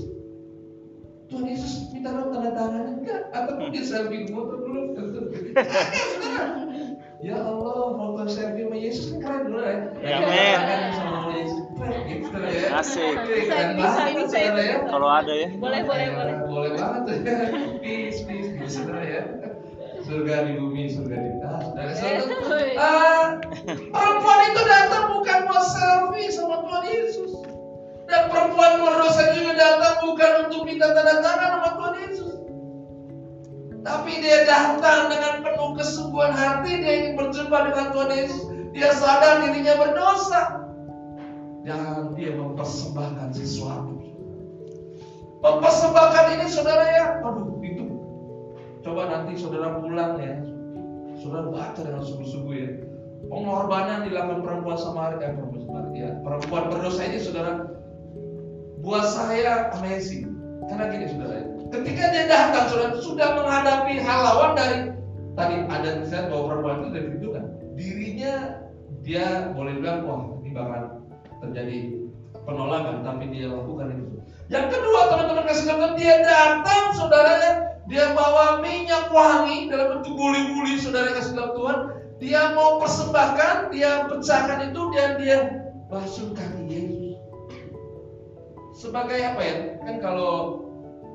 Tuhan 1.29 1.45
Yesus 1.45 1.73
minta 1.93 2.09
dong 2.17 2.29
tanda 2.33 2.51
tangan 2.57 2.85
enggak 3.01 3.21
ataupun 3.37 3.67
dia 3.69 3.85
selfie 3.85 4.25
di 4.25 4.33
motor 4.33 4.59
dulu 4.65 4.81
Enggak, 4.97 5.05
saudara 5.05 6.71
Ya 7.21 7.37
Allah, 7.37 8.01
foto 8.01 8.25
selfie 8.33 8.65
sama 8.65 8.77
Yesus 8.81 9.13
kan 9.13 9.21
keren 9.21 9.43
dulu 9.53 9.61
ya. 9.61 9.77
Ya, 10.01 10.17
amin. 10.25 10.57
Tangan 10.57 10.93
sama 10.97 11.19
Yesus. 11.37 11.61
Gitu 12.09 12.25
saudara 12.25 12.49
ya. 12.49 12.67
Asik. 12.81 13.13
Keren 13.13 13.37
Bisa, 13.37 13.53
banget, 13.53 13.77
bisa, 13.77 14.03
bisa 14.09 14.25
saudara 14.41 14.63
ya. 14.65 14.77
Kalau 14.89 15.09
ada 15.13 15.33
ya. 15.37 15.49
Boleh, 15.53 15.81
boleh, 15.85 16.07
boleh. 16.17 16.35
Boleh 16.49 16.71
banget 16.81 17.01
tuh 17.05 17.15
ya. 17.21 17.37
Peace, 17.85 18.19
peace, 18.25 18.49
peace, 18.57 18.73
saudara 18.73 19.05
ya. 19.05 19.23
Surga 20.11 20.43
di 20.43 20.59
bumi, 20.59 20.91
surga 20.91 21.17
di 21.23 21.31
atas. 21.39 21.65
Dari 21.79 21.95
satu, 21.95 22.35
Eh. 22.51 22.75
ah, 22.83 23.39
perempuan 23.95 24.41
itu 24.51 24.63
datang 24.67 25.15
bukan 25.15 25.39
mau 25.47 25.63
selfie 25.63 26.35
sama 26.35 26.67
Tuhan 26.67 26.85
Yesus. 26.91 27.33
Dan 28.11 28.27
perempuan 28.27 28.83
berdosa 28.83 29.31
juga 29.39 29.55
datang 29.55 30.03
bukan 30.03 30.33
untuk 30.51 30.67
minta 30.67 30.91
tanda 30.91 31.23
tangan 31.23 31.51
sama 31.55 31.71
Tuhan 31.79 31.95
Yesus. 32.03 32.35
Tapi 33.87 34.13
dia 34.19 34.51
datang 34.51 35.15
dengan 35.15 35.35
penuh 35.47 35.79
kesungguhan 35.79 36.35
hati, 36.35 36.83
dia 36.83 36.93
ingin 37.07 37.13
berjumpa 37.15 37.71
dengan 37.71 37.87
Tuhan 37.95 38.11
Yesus. 38.11 38.43
Dia 38.75 38.91
sadar 38.91 39.47
dirinya 39.47 39.79
berdosa. 39.79 40.43
Dan 41.63 42.19
dia 42.19 42.35
mempersembahkan 42.35 43.31
sesuatu. 43.31 43.95
Mempersembahkan 45.39 46.25
ini 46.35 46.47
saudara 46.51 46.85
ya, 46.99 47.07
aduh. 47.23 47.61
Coba 48.91 49.07
nanti 49.07 49.39
saudara 49.39 49.79
pulang 49.79 50.19
ya, 50.19 50.35
saudara 51.23 51.47
baca 51.47 51.79
dengan 51.79 52.03
sungguh-sungguh 52.03 52.55
ya. 52.59 52.71
Pengorbanan 53.31 54.03
dilakukan 54.03 54.43
perempuan 54.43 54.75
Samaria, 54.83 55.31
eh, 55.31 55.31
perempuan 55.31 55.63
Samaria, 55.63 55.95
ya. 55.95 56.11
perempuan 56.27 56.65
berdosa 56.75 57.07
ini 57.07 57.23
saudara, 57.23 57.71
buat 58.83 59.07
saya 59.07 59.71
amazing. 59.79 60.35
Karena 60.67 60.91
gini 60.91 61.07
saudara, 61.07 61.35
ya. 61.39 61.47
ketika 61.71 62.03
dia 62.11 62.25
datang 62.27 62.67
saudara 62.67 62.99
sudah 62.99 63.29
menghadapi 63.39 63.95
halawan 64.03 64.59
dari 64.59 64.79
tadi 65.39 65.57
ada 65.71 65.91
misalnya 66.03 66.27
bahwa 66.35 66.43
perempuan 66.51 66.75
itu 66.75 66.89
dari 66.91 67.09
itu 67.15 67.29
kan 67.31 67.45
dirinya 67.79 68.35
dia 69.07 69.27
boleh 69.55 69.73
bilang 69.79 70.03
wah 70.03 70.35
ini 70.43 70.51
bakal 70.51 70.83
terjadi 71.47 71.79
penolakan 72.43 73.07
tapi 73.07 73.31
dia 73.31 73.55
lakukan 73.55 73.95
itu. 73.95 74.19
Yang 74.51 74.67
kedua 74.75 75.15
teman-teman 75.15 75.47
kasih 75.47 75.79
dia 75.95 76.27
datang 76.27 76.91
saudaranya 76.99 77.71
dia 77.91 78.15
bawa 78.15 78.63
minyak 78.63 79.11
wangi 79.11 79.67
dalam 79.67 79.99
bentuk 79.99 80.15
buli-buli 80.15 80.79
saudara 80.79 81.11
kasih 81.11 81.35
tahu 81.35 81.51
Tuhan. 81.59 81.79
Dia 82.23 82.55
mau 82.55 82.79
persembahkan 82.79 83.75
dia 83.75 84.07
pecahkan 84.07 84.71
itu 84.71 84.83
dan 84.95 85.11
dia 85.19 85.39
kaki 85.91 86.63
Yesus 86.71 87.19
sebagai 88.79 89.19
apa 89.19 89.41
ya? 89.43 89.55
Kan 89.83 89.97
kalau 89.99 90.63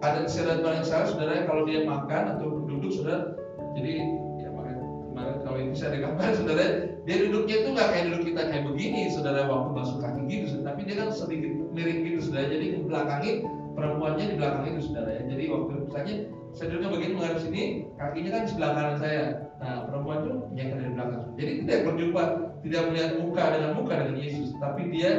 ada 0.04 0.28
istilah 0.28 0.60
paling 0.60 0.84
salah 0.84 1.08
saudara 1.08 1.48
kalau 1.48 1.64
dia 1.64 1.88
makan 1.88 2.38
atau 2.38 2.68
duduk 2.68 2.92
saudara 2.92 3.40
jadi 3.80 4.06
ya 4.44 4.50
makanya 4.52 4.84
kemarin 4.84 5.36
kalau 5.48 5.58
ini 5.58 5.74
saya 5.74 5.96
ada 5.96 6.00
gambar 6.04 6.30
saudara 6.36 6.66
dia 7.08 7.16
duduknya 7.26 7.56
itu 7.64 7.70
nggak 7.72 7.90
kayak 7.90 8.06
duduk 8.12 8.24
kita 8.28 8.42
kayak 8.52 8.64
begini 8.68 9.02
saudara 9.10 9.48
waktu 9.48 9.70
masuk 9.72 9.98
kaki 10.04 10.22
gitu 10.28 10.46
saudara. 10.52 10.68
tapi 10.76 10.82
dia 10.84 10.96
kan 11.00 11.10
sedikit 11.16 11.52
miring 11.72 12.00
gitu 12.04 12.20
saudara. 12.30 12.46
Jadi 12.52 12.66
di 12.66 12.80
belakangi 12.84 13.32
perempuannya 13.74 14.26
di 14.28 14.36
belakang 14.36 14.64
itu 14.70 14.82
saudara. 14.92 15.10
Ya 15.16 15.22
jadi 15.32 15.44
waktu 15.50 15.72
misalnya 15.88 16.16
saya 16.56 16.72
duduknya 16.72 16.90
begini 16.96 17.14
menghadap 17.20 17.40
sini 17.44 17.64
kakinya 18.00 18.32
kan 18.32 18.44
sebelah 18.48 18.72
kanan 18.72 18.96
saya. 19.04 19.24
Nah 19.60 19.74
perempuan 19.88 20.18
itu 20.24 20.32
nyengkel 20.56 20.78
dari 20.80 20.92
belakang. 20.96 21.24
Jadi 21.36 21.52
tidak 21.64 21.80
berjumpa 21.84 22.24
tidak 22.64 22.82
melihat 22.90 23.12
muka 23.20 23.44
dengan 23.52 23.72
muka 23.76 23.94
dengan 24.00 24.18
Yesus 24.24 24.48
tapi 24.64 24.82
dia 24.90 25.12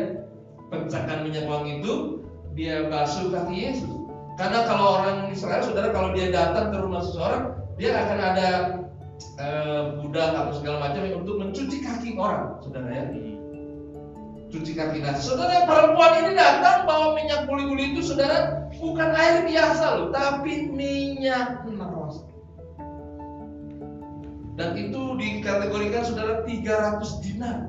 pecahkan 0.73 1.19
minyak 1.28 1.45
wangi 1.45 1.85
itu 1.85 2.25
dia 2.57 2.88
basuh 2.88 3.28
kaki 3.28 3.55
Yesus. 3.55 3.93
Karena 4.40 4.64
kalau 4.64 5.00
orang 5.00 5.28
Israel 5.28 5.61
saudara 5.61 5.93
kalau 5.93 6.16
dia 6.16 6.33
datang 6.33 6.73
ke 6.73 6.76
rumah 6.81 7.05
seseorang 7.05 7.52
dia 7.76 7.93
akan 7.93 8.19
ada 8.19 8.49
eh, 9.37 9.83
budak 10.00 10.33
atau 10.33 10.52
segala 10.57 10.88
macam 10.88 11.05
untuk 11.21 11.37
mencuci 11.37 11.85
kaki 11.85 12.16
orang 12.16 12.57
saudara 12.64 12.88
ya. 12.88 13.05
Cuci 14.49 14.73
kaki. 14.73 15.05
Nah 15.05 15.12
saudara 15.21 15.69
perempuan 15.69 16.16
ini 16.25 16.33
datang 16.33 16.88
bawa 16.88 17.12
minyak 17.12 17.45
buli-buli 17.45 17.93
itu 17.93 18.00
saudara 18.00 18.65
bukan 18.80 19.11
air 19.12 19.45
biasa 19.45 19.85
loh 20.00 20.09
tapi 20.12 20.71
minyak 20.73 21.64
meros. 21.68 22.25
Dan 24.56 24.73
itu 24.73 25.00
dikategorikan 25.21 26.02
saudara 26.04 26.40
300 26.49 27.25
dinar. 27.25 27.68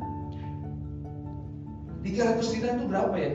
300 2.03 2.53
dinar 2.55 2.71
itu 2.79 2.85
berapa 2.87 3.15
ya? 3.19 3.31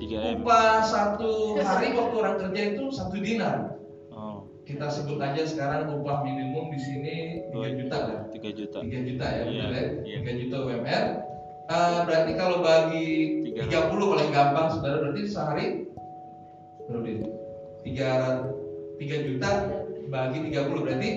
3 0.00 0.38
M. 0.38 0.46
upah 0.46 0.80
satu 0.86 1.58
hari 1.60 1.92
waktu 1.92 2.14
orang 2.14 2.36
kerja 2.40 2.62
itu 2.72 2.84
satu 2.94 3.18
dinar. 3.18 3.74
Oh, 4.14 4.48
kita 4.64 4.86
sebut 4.88 5.18
aja 5.20 5.42
sekarang 5.44 5.90
upah 5.92 6.22
minimum 6.24 6.70
di 6.72 6.80
sini 6.80 7.16
3 7.52 7.78
juta 7.84 7.96
lah 8.06 8.20
3 8.32 8.48
juta. 8.54 8.78
3 8.80 9.08
juta 9.10 9.26
ya 9.28 9.42
Iya, 9.44 9.64
betul 9.66 9.74
ya? 9.74 9.84
iya. 10.06 10.18
3 10.24 10.40
juta 10.46 10.56
UMR 10.62 11.04
Eh, 11.70 11.98
berarti 12.02 12.32
kalau 12.34 12.66
bagi 12.66 13.06
Tiga 13.46 13.86
30 13.86 14.10
paling 14.10 14.30
gampang 14.34 14.66
saudara 14.74 15.06
berarti 15.06 15.22
sehari 15.30 15.66
ini? 16.92 17.24
3 17.86 18.98
3 18.98 19.26
juta 19.26 19.50
bagi 20.10 20.38
30 20.50 20.84
berarti 20.84 21.10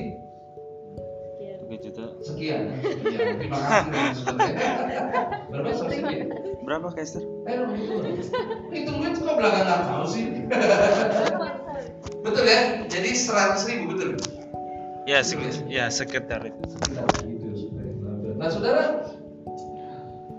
3 1.67 1.75
juta. 1.81 2.03
sekian 2.21 2.61
sekian 2.79 3.27
terima 3.41 3.57
kasih 3.57 3.89
ya, 3.89 4.11
saudara. 4.13 4.53
berapa 5.49 5.71
sekian 5.73 6.27
Berapa, 6.63 6.87
Kaiser? 6.95 7.19
eh 7.43 7.59
itu 8.71 8.87
duit 8.89 9.15
kok 9.17 9.35
belakang 9.35 9.63
nggak 9.67 9.81
tahu 9.83 10.05
sih 10.07 10.25
betul 12.23 12.45
ya 12.45 12.61
jadi 12.87 13.09
100 13.11 13.67
ribu 13.67 13.85
betul 13.95 14.11
Ya, 15.03 15.19
sek- 15.19 15.67
ya 15.67 15.91
sekitar 15.91 16.47
itu. 16.47 16.63
Nah 18.39 18.47
saudara, 18.47 19.03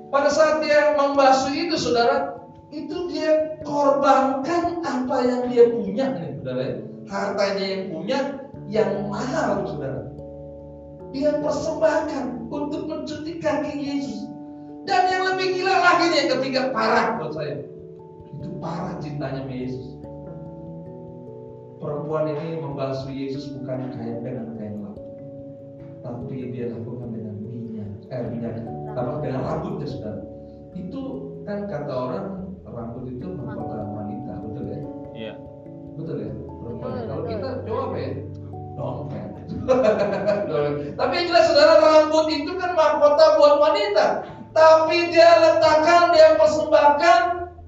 pada 0.08 0.32
saat 0.32 0.64
dia 0.64 0.96
membasuh 0.96 1.52
itu 1.52 1.76
saudara, 1.76 2.40
itu 2.74 2.96
dia 3.14 3.54
korbankan 3.62 4.82
apa 4.82 5.16
yang 5.22 5.42
dia 5.46 5.64
punya 5.70 6.06
nih 6.18 6.30
saudara. 6.42 6.82
Hartanya 7.06 7.64
yang 7.64 7.84
punya 7.94 8.18
yang 8.66 8.90
mahal 9.06 9.62
saudara. 9.62 10.10
Dia 11.14 11.38
persembahkan 11.38 12.50
untuk 12.50 12.90
mencuci 12.90 13.38
kaki 13.38 13.74
Yesus. 13.78 14.26
Dan 14.84 15.08
yang 15.08 15.22
lebih 15.32 15.62
gila 15.62 15.76
lagi 15.80 16.04
nih 16.10 16.24
ketika 16.28 16.74
parah 16.74 17.16
buat 17.16 17.32
saya. 17.38 17.62
Itu 18.34 18.48
parah 18.58 18.98
cintanya 18.98 19.46
sama 19.46 19.54
Yesus. 19.54 19.86
Perempuan 21.78 22.32
ini 22.34 22.58
membasuh 22.58 23.12
Yesus 23.12 23.54
bukan 23.54 23.92
kain 23.92 24.24
dengan 24.24 24.56
kain 24.56 24.80
lap, 24.80 24.96
tapi 26.00 26.48
dia 26.48 26.72
lakukan 26.72 27.12
dengan 27.12 27.36
minyak, 27.44 27.90
eh 28.08 28.24
minyak, 28.32 28.56
apa 28.96 29.20
dengan 29.20 29.44
rambutnya 29.44 29.84
saudara. 29.84 30.24
Itu 30.72 31.02
kan 31.44 31.68
kata 31.68 31.92
orang 31.92 32.43
rambut 32.74 33.04
itu 33.08 33.26
mahkota 33.38 33.78
wanita, 33.94 34.32
betul 34.42 34.64
ya? 34.66 34.80
Iya. 35.14 35.32
Betul 35.94 36.16
ya? 36.20 36.30
Perempuan. 36.34 36.90
Betul, 36.90 37.06
Kalau 37.06 37.22
betul. 37.22 37.30
kita 37.30 37.48
coba 37.64 37.82
apa 37.86 37.96
ya? 37.96 38.12
Dompet. 38.74 39.28
Tapi 40.98 41.12
yang 41.14 41.26
jelas 41.30 41.44
saudara 41.46 41.74
rambut 41.78 42.26
itu 42.34 42.52
kan 42.58 42.70
mahkota 42.74 43.24
buat 43.38 43.56
wanita. 43.62 44.06
Tapi 44.50 44.96
dia 45.14 45.30
letakkan, 45.38 46.14
dia 46.14 46.38
persembahkan 46.38 47.20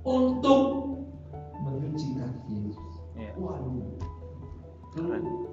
untuk 0.02 0.62
mencuci 1.62 2.18
kaki 2.18 2.54
Yesus. 2.70 2.94
Iya. 3.14 3.30
Waduh. 3.38 3.86
Itu 4.94 5.00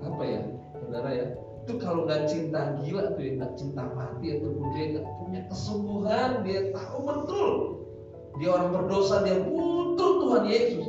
apa 0.01 0.23
ya, 0.25 0.41
saudara 0.81 1.09
ya? 1.13 1.27
itu 1.63 1.79
kalau 1.79 2.03
nggak 2.03 2.27
cinta 2.27 2.75
gila 2.83 3.15
tuh 3.15 3.23
ya 3.23 3.31
nggak 3.39 3.53
cinta 3.55 3.87
mati 3.95 4.35
ataupun 4.35 4.67
dia 4.75 4.85
nggak 4.99 5.07
punya 5.15 5.41
kesungguhan 5.47 6.31
dia 6.43 6.59
tahu 6.75 6.97
betul 7.07 7.51
dia 8.33 8.49
orang 8.49 8.69
berdosa 8.71 9.21
dia 9.21 9.37
butuh 9.39 10.11
Tuhan 10.19 10.43
Yesus 10.45 10.85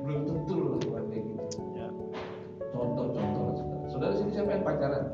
belum 0.00 0.20
tentu 0.24 0.52
loh 0.54 0.76
Tuhan 0.78 1.02
kayak 1.08 1.24
gitu 1.24 1.42
Ya. 1.74 1.86
contoh-contoh 2.70 3.42
lah, 3.42 3.54
saudara 3.54 3.86
saudara 3.88 4.12
sini 4.14 4.30
siapa 4.32 4.50
yang 4.50 4.62
pacaran 4.62 5.04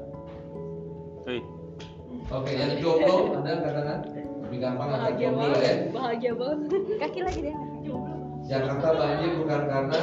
oke 2.30 2.50
yang 2.50 2.72
jomblo 2.78 3.14
ada 3.36 3.50
katakan 3.60 3.98
lebih 4.40 4.58
gampang 4.60 4.88
angkat 4.90 5.12
jomblo 5.16 5.46
ya. 5.54 5.74
Bahagia 5.90 6.32
banget. 6.34 6.82
Kaki 6.98 7.20
lagi 7.22 7.40
deh. 7.40 7.54
Jakarta 8.42 8.88
banjir 8.92 9.30
bukan 9.38 9.60
karena 9.64 10.00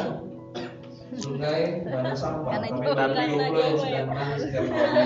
sungai 1.18 1.84
banyak 1.84 2.16
sampah, 2.16 2.52
Karena 2.54 2.68
tapi 2.68 2.80
jomblo. 2.80 2.96
dari 2.96 3.12
Karena 3.12 3.24
jomblo 3.28 3.60
yang 3.60 3.76
sedang 3.76 3.92
ya. 3.92 4.04
menangis 4.08 4.40
setiap 4.40 4.66
hari. 4.72 5.04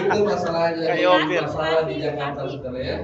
Itu 0.00 0.20
masalahnya. 0.24 0.84
Kayak 0.90 1.44
masalah 1.46 1.82
di 1.86 1.94
Jakarta 2.00 2.40
saudara 2.48 2.80
ya. 2.80 2.96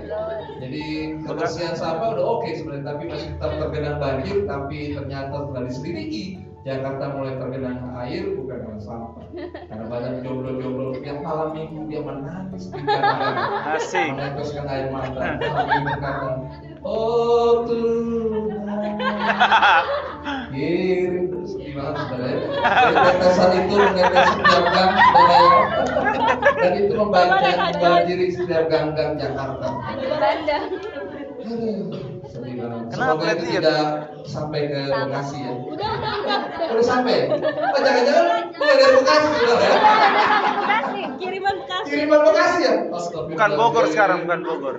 Jadi 0.60 0.84
kebersihan 1.22 1.74
sampah 1.76 2.16
udah 2.16 2.26
oke 2.40 2.48
sebenarnya, 2.52 2.84
tapi 2.88 3.02
masih 3.10 3.28
tetap 3.36 3.52
tergenang 3.60 3.96
banjir. 4.00 4.36
Tapi 4.48 4.78
ternyata 4.96 5.34
setelah 5.44 5.62
diselidiki, 5.68 6.24
Jakarta 6.66 7.14
mulai 7.14 7.38
tergenang 7.38 7.78
air 7.94 8.34
bukan 8.34 8.58
karena 8.58 8.80
sampah, 8.82 9.22
karena 9.70 9.84
banyak 9.86 10.26
jomblo-jomblo 10.26 10.98
yang 10.98 11.22
malam 11.22 11.54
minggu 11.54 11.86
dia 11.86 12.02
menangis 12.02 12.74
di 12.74 12.82
kanan 12.82 13.34
meneteskan 14.18 14.66
air 14.66 14.90
mata 14.90 15.38
sambil 15.38 15.80
berkata, 15.86 16.42
Oh 16.82 17.62
Tuhan, 17.70 18.50
kirim 20.50 21.30
Tetesan 21.94 23.50
itu 23.54 23.74
menetes 23.78 24.26
setiap 24.34 24.64
gang. 24.72 24.92
Dan 26.56 26.72
itu 26.80 26.92
membanjiri, 26.96 27.52
membanjiri 27.76 28.26
setiap 28.32 28.64
gang-gang 28.72 29.12
Jakarta. 29.20 29.68
Kenapa 31.46 33.22
Semoga 33.22 33.28
itu 33.38 33.44
tidak 33.54 33.82
sampai 34.26 34.60
ke 34.66 34.80
Bekasi 34.90 35.38
ya. 35.46 35.52
Udah, 35.54 35.90
udah, 35.94 36.12
udah. 36.26 36.38
Udah 36.74 36.84
sampai? 36.84 37.30
Oh 37.54 37.80
jangan-jangan 37.80 38.24
lu 38.50 38.64
dari 38.66 38.94
Bekasi 38.98 39.26
saudara 39.30 39.62
ya? 39.62 39.78
Bekasi. 40.58 41.00
Kiriman 41.22 41.54
Bekasi. 41.62 41.86
Kiriman 41.86 42.20
Bekasi 42.26 42.58
ya? 42.66 42.74
Bukan 43.30 43.50
Bogor 43.54 43.84
sekarang, 43.94 44.18
bukan 44.26 44.40
Bogor. 44.42 44.76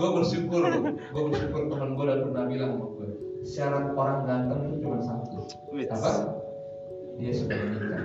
gue 0.00 0.08
bersyukur 0.16 0.62
gue 0.90 1.22
bersyukur 1.28 1.60
teman 1.72 1.96
gue 1.96 2.04
dan 2.08 2.18
pernah 2.24 2.44
bilang 2.48 2.70
sama 2.76 2.86
gue 2.96 3.08
syarat 3.44 3.84
orang 3.96 4.20
ganteng 4.28 4.60
itu 4.68 4.74
cuma 4.84 4.98
satu 5.00 5.38
apa 5.88 6.10
dia 7.20 7.32
sudah 7.36 7.56
menikah. 7.60 8.02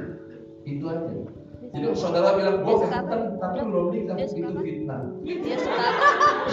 Itu 0.65 0.86
aja. 0.91 1.10
Jadi 1.75 1.91
saudara 1.98 2.38
bilang 2.39 2.62
gue 2.63 2.75
ganteng 2.88 3.24
tapi 3.39 3.60
belum 3.63 3.86
nikah. 3.91 4.15
Itu 4.19 4.51
fitnah. 4.60 5.01
Dia 5.24 5.57
suka 5.57 5.84
apa? 5.84 6.10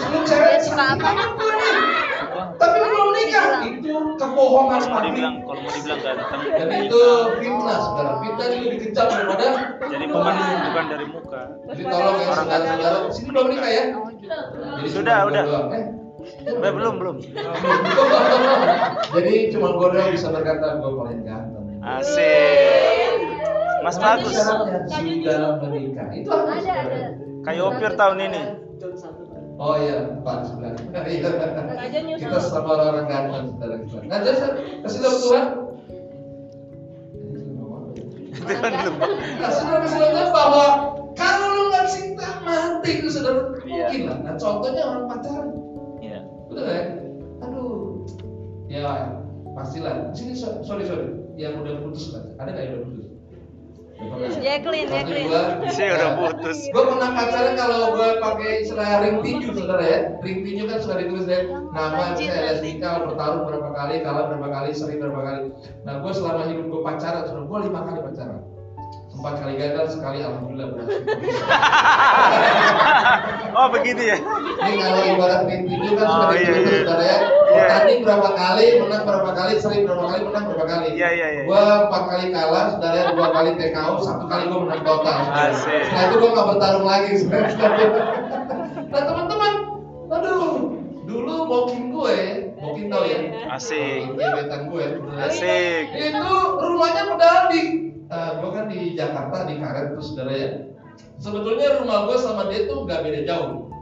Lu 0.09 0.19
cewek 0.25 0.49
Dia 0.49 0.59
suka 0.63 0.83
apa? 0.95 1.09
tapi 2.33 2.77
belum 2.81 3.09
nikah. 3.13 3.45
itu 3.61 3.93
kebohongan 4.17 4.79
Kalau 4.81 4.89
mau 4.89 5.01
dibilang, 5.05 5.35
kalau 5.45 5.59
mau 5.61 5.69
dibilang 5.69 5.99
ganteng, 6.01 6.41
dan 6.49 6.67
itu 6.81 7.01
fitnah 7.39 7.77
saudara. 7.77 8.11
Fitnah 8.25 8.45
itu 8.49 8.57
lebih 8.65 8.79
kejam 8.89 9.05
daripada 9.11 9.45
jadi 9.85 10.05
bukan 10.09 10.33
bukan 10.65 10.85
dari 10.89 11.05
muka. 11.07 11.41
jadi 11.69 11.83
tolong 11.87 12.17
ya 12.17 12.31
saudara-saudara 12.33 12.97
sini 13.13 13.29
belum 13.29 13.47
nikah 13.53 13.69
ya? 13.69 13.83
Oh 13.93 14.03
gitu. 14.09 14.37
Jadi 14.81 14.89
Sudah, 14.89 15.17
cuma 15.21 15.23
gua 15.23 15.29
udah. 15.29 15.43
doang. 15.45 15.69
Eh, 16.63 16.71
belum 16.71 16.93
belum. 17.03 17.15
Jadi 19.15 19.33
cuma 19.51 19.67
gue 19.75 19.87
doang. 19.93 20.09
Bisa 20.15 20.27
berkata 20.31 20.79
gue 20.79 20.91
paling 20.95 21.21
ganteng. 21.27 21.52
Asik. 21.83 23.19
Mas 23.83 23.99
bagus. 23.99 24.31
sudah 24.31 25.59
menikah. 25.59 26.07
Itu? 26.15 26.31
Ada, 26.31 26.73
ada. 26.87 26.99
Kayak 27.43 27.63
Opir 27.67 27.91
tahun 27.99 28.17
ini. 28.31 28.43
Oh 29.59 29.75
iya, 29.75 30.15
Pak 30.23 30.37
sebelah. 30.47 30.71
Iya. 31.03 31.29
Kita 32.17 32.39
sama 32.39 32.79
orang-orang 32.79 33.05
ganteng 33.11 33.45
saudara 33.53 33.75
kita. 33.83 34.15
Jadi 34.23 34.39
kasih 34.81 34.99
tahu 35.03 35.15
Tuhan. 35.19 35.45
Kasih 38.33 39.63
tahu 39.67 39.77
kasih 39.83 39.97
tahu 39.99 40.29
bahwa 40.31 40.65
kalau 41.13 41.47
lu 41.53 41.63
nggak 41.69 41.85
cinta 41.91 42.27
mati 42.41 42.91
itu 43.03 43.07
saudara 43.11 43.59
Iya. 43.67 43.87
mungkin 43.91 44.01
lah. 44.07 44.17
Nah 44.23 44.35
contohnya 44.39 44.83
orang 44.87 45.05
pacaran. 45.11 45.47
Iya. 45.99 46.19
Betul 46.47 46.63
ya? 46.65 46.83
Aduh. 47.43 48.07
Ya 48.71 48.91
pastilah. 49.53 50.15
Sini 50.15 50.33
so- 50.33 50.63
sorry 50.63 50.87
sorry. 50.87 51.22
Yang 51.33 51.53
udah 51.65 51.73
putus 51.81 52.03
kan? 52.13 52.23
Ada 52.37 52.49
nggak 52.53 52.63
yang 52.63 52.73
udah 52.77 52.85
putus? 52.85 53.01
Jacqueline, 54.43 54.87
Satu, 54.89 54.95
Jacqueline. 54.99 55.29
dua, 55.31 55.43
Saya 55.71 55.89
udah 55.95 56.11
putus. 56.19 56.57
Gue 56.75 56.83
pernah 56.83 57.09
pacaran 57.15 57.53
kalau 57.55 57.79
gue 57.95 58.09
pakai 58.19 58.49
istilah 58.65 58.89
ring 58.99 59.17
tinju 59.23 59.49
saudara 59.55 59.85
ya. 59.85 59.99
Ring 60.19 60.39
tinju 60.43 60.63
kan 60.67 60.77
suka 60.83 60.95
ditulis 60.99 61.25
ya. 61.29 61.39
Nama 61.47 62.17
saya. 62.17 62.59
Rizka 62.59 62.89
bertarung 63.07 63.43
berapa 63.47 63.69
kali, 63.71 63.95
kalah 64.03 64.23
berapa 64.33 64.47
kali, 64.49 64.69
seri 64.75 64.99
berapa 64.99 65.21
kali. 65.23 65.41
Nah 65.87 65.93
gue 66.03 66.11
selama 66.11 66.41
hidup 66.51 66.65
gue 66.67 66.81
pacaran, 66.83 67.23
saudara 67.29 67.45
gue 67.47 67.59
lima 67.69 67.79
kali 67.87 67.99
pacaran. 68.03 68.39
Empat 69.23 69.39
kali 69.39 69.55
gagal, 69.55 69.87
sekali 69.87 70.19
alhamdulillah 70.19 70.67
berhasil. 70.75 70.99
Oh 73.53 73.69
begitu 73.71 74.01
ya. 74.03 74.17
Ini 74.19 74.75
kalau 74.81 74.99
ibarat 75.15 75.45
ring 75.47 75.63
tinju 75.69 75.93
kan 75.95 76.07
Oh, 76.09 76.33
iya, 76.33 76.51
ditulis 76.51 76.67
iya. 76.67 76.81
saudara 76.83 77.03
ya. 77.05 77.17
Iya. 77.23 77.53
Bertanding 77.53 77.99
berapa 78.03 78.29
kali, 78.35 78.65
menang 78.83 79.03
berapa 79.07 79.31
kali, 79.31 79.53
seri 79.63 79.77
berapa 79.87 80.05
kali, 80.09 80.21
menang 80.27 80.43
berapa 80.51 80.65
kali. 80.67 80.87
Iya 80.97 81.09
iya 81.15 81.27
iya. 81.39 81.43
Gua 81.47 81.87
empat 81.87 82.03
kali 82.11 82.25
kalah, 82.35 82.65
saudara 82.75 82.95
ya, 82.99 83.03
dua 83.15 83.27
kali 83.31 83.49
TKO, 83.55 83.93
satu 84.03 84.25
kali 84.27 84.43
gua 84.51 84.59
menang 84.67 84.81
total. 84.83 85.19
Asik. 85.31 85.83
Setelah 85.87 86.03
itu 86.03 86.15
gua 86.19 86.29
nggak 86.35 86.47
bertarung 86.51 86.83
lagi. 86.89 87.11
nah 88.91 89.01
teman-teman, 89.07 89.53
aduh, 90.11 90.51
dulu 91.07 91.35
booking 91.47 91.85
gue, 91.95 92.19
booking 92.59 92.87
tau 92.91 93.07
ya? 93.07 93.19
Asik. 93.55 94.19
Gebetan 94.19 94.61
gue. 94.67 94.85
saudara. 94.99 95.29
Asik. 95.31 95.85
Itu 95.95 96.27
rumahnya 96.59 97.03
Pedaldi. 97.15 97.92
Uh, 98.13 98.45
gue 98.45 98.49
kan 98.53 98.69
di 98.69 98.93
Jakarta 98.93 99.49
di 99.49 99.57
Karet 99.57 99.97
tuh 99.97 100.05
saudara 100.05 100.33
ya. 100.37 100.49
Sebetulnya 101.17 101.81
rumah 101.81 102.05
gue 102.05 102.17
sama 102.21 102.45
dia 102.45 102.69
tuh 102.69 102.85
gak 102.85 103.01
beda 103.01 103.25
jauh. 103.25 103.73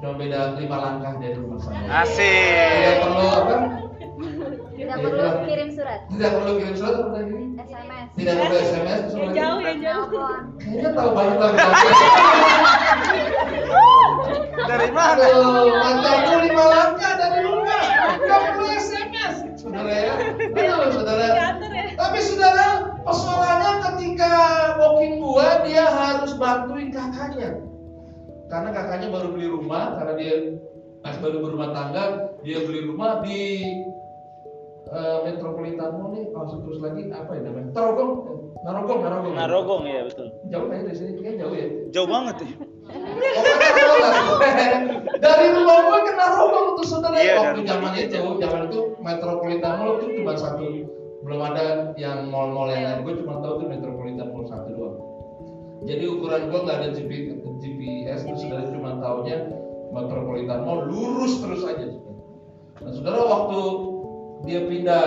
Cuma 0.00 0.16
beda 0.16 0.56
lima 0.56 0.76
langkah 0.80 1.20
dari 1.20 1.36
rumah 1.36 1.60
saya. 1.60 1.84
Tidak 1.84 2.00
Asik. 2.00 2.96
perlu 3.04 3.28
apa? 3.28 3.54
Tidak 4.72 4.96
perlu 5.04 5.44
kirim 5.44 5.68
surat. 5.68 6.00
Tidak 6.08 6.30
perlu 6.32 6.52
kirim 6.64 6.76
surat 6.80 6.94
apa 6.96 7.10
tadi? 7.12 7.32
SMS. 7.60 8.06
Tidak 8.16 8.34
perlu 8.40 8.56
SMS. 8.56 9.02
Yang 9.12 9.34
jauh, 9.36 9.60
yang 9.60 9.78
jauh. 9.84 10.08
Kayaknya 10.56 10.90
tahu 10.96 11.10
banget 11.12 11.36
lah. 11.36 11.52
Dari 14.72 14.88
mana? 14.96 15.24
Mantanku 15.76 16.34
lima 16.40 16.64
langkah 16.72 17.12
dari 17.20 17.40
rumah. 17.44 17.84
Gak 18.16 18.40
perlu 18.48 18.66
SMS. 18.80 19.34
Saudara 19.60 19.92
ya. 19.92 20.14
Aduh, 20.40 20.88
saudara. 20.88 21.60
Tapi 21.94 22.18
saudara, 22.24 22.81
persoalannya 23.02 23.72
ketika 23.90 24.32
booking 24.78 25.20
gua, 25.20 25.66
dia 25.66 25.84
harus 25.86 26.32
bantuin 26.38 26.94
kakaknya. 26.94 27.58
Karena 28.48 28.70
kakaknya 28.70 29.08
baru 29.10 29.28
beli 29.32 29.48
rumah, 29.48 29.96
karena 29.98 30.14
dia 30.18 30.34
masih 31.02 31.20
baru 31.20 31.38
berumah 31.42 31.70
tangga, 31.74 32.04
dia 32.46 32.58
beli 32.62 32.80
rumah 32.86 33.24
di 33.24 33.40
eh, 34.92 35.18
Metropolitan 35.26 35.90
Mall 35.98 36.14
nih, 36.14 36.24
oh, 36.36 36.46
terus 36.46 36.78
lagi 36.78 37.02
apa 37.10 37.30
ya 37.32 37.40
namanya? 37.48 37.68
Narogong, 37.74 38.12
Narogong, 38.62 39.00
Narogong. 39.02 39.34
Narogong 39.34 39.82
ya 39.88 40.00
betul. 40.06 40.28
Jauh 40.52 40.66
kayaknya 40.70 40.86
dari 40.86 40.96
sini, 40.96 41.10
kayaknya 41.18 41.40
jauh 41.42 41.54
ya. 41.56 41.66
Jauh 41.90 42.08
banget 42.08 42.36
ya. 42.44 42.50
Dari 45.22 45.46
rumah 45.54 45.78
gue 45.86 45.98
ke 46.02 46.12
Narogong 46.18 46.68
tuh 46.76 46.86
saudara 46.86 47.14
Iya, 47.14 47.34
waktu 47.38 47.62
dari 47.62 47.68
zaman 47.70 47.90
rumah 47.94 48.02
itu 48.02 48.18
zaman 48.42 48.60
itu 48.68 48.80
Metropolitan 48.98 49.72
Mall 49.78 50.02
itu 50.02 50.06
cuma 50.18 50.34
satu 50.34 50.66
belum 51.22 51.40
ada 51.40 51.94
yang 51.94 52.28
mall-mall 52.34 52.66
yang 52.66 52.82
lain 52.82 52.98
gue 53.06 53.14
cuma 53.22 53.38
tahu 53.38 53.62
tuh 53.62 53.68
Metropolitan 53.70 54.28
Mall 54.34 54.46
satu 54.50 54.68
doang 54.74 54.96
jadi 55.82 56.04
ukuran 56.06 56.46
gue 56.50 56.60
nggak 56.62 56.78
ada 56.78 56.88
GP, 56.94 57.10
GPS 57.58 58.22
tuh 58.26 58.38
saudara 58.38 58.70
cuma 58.70 58.98
tahunya 58.98 59.38
Metropolitan 59.94 60.60
Mall 60.66 60.90
lurus 60.90 61.38
terus 61.38 61.62
aja 61.62 61.86
nah 62.82 62.90
saudara 62.90 63.20
waktu 63.22 63.60
dia 64.42 64.60
pindah 64.66 65.06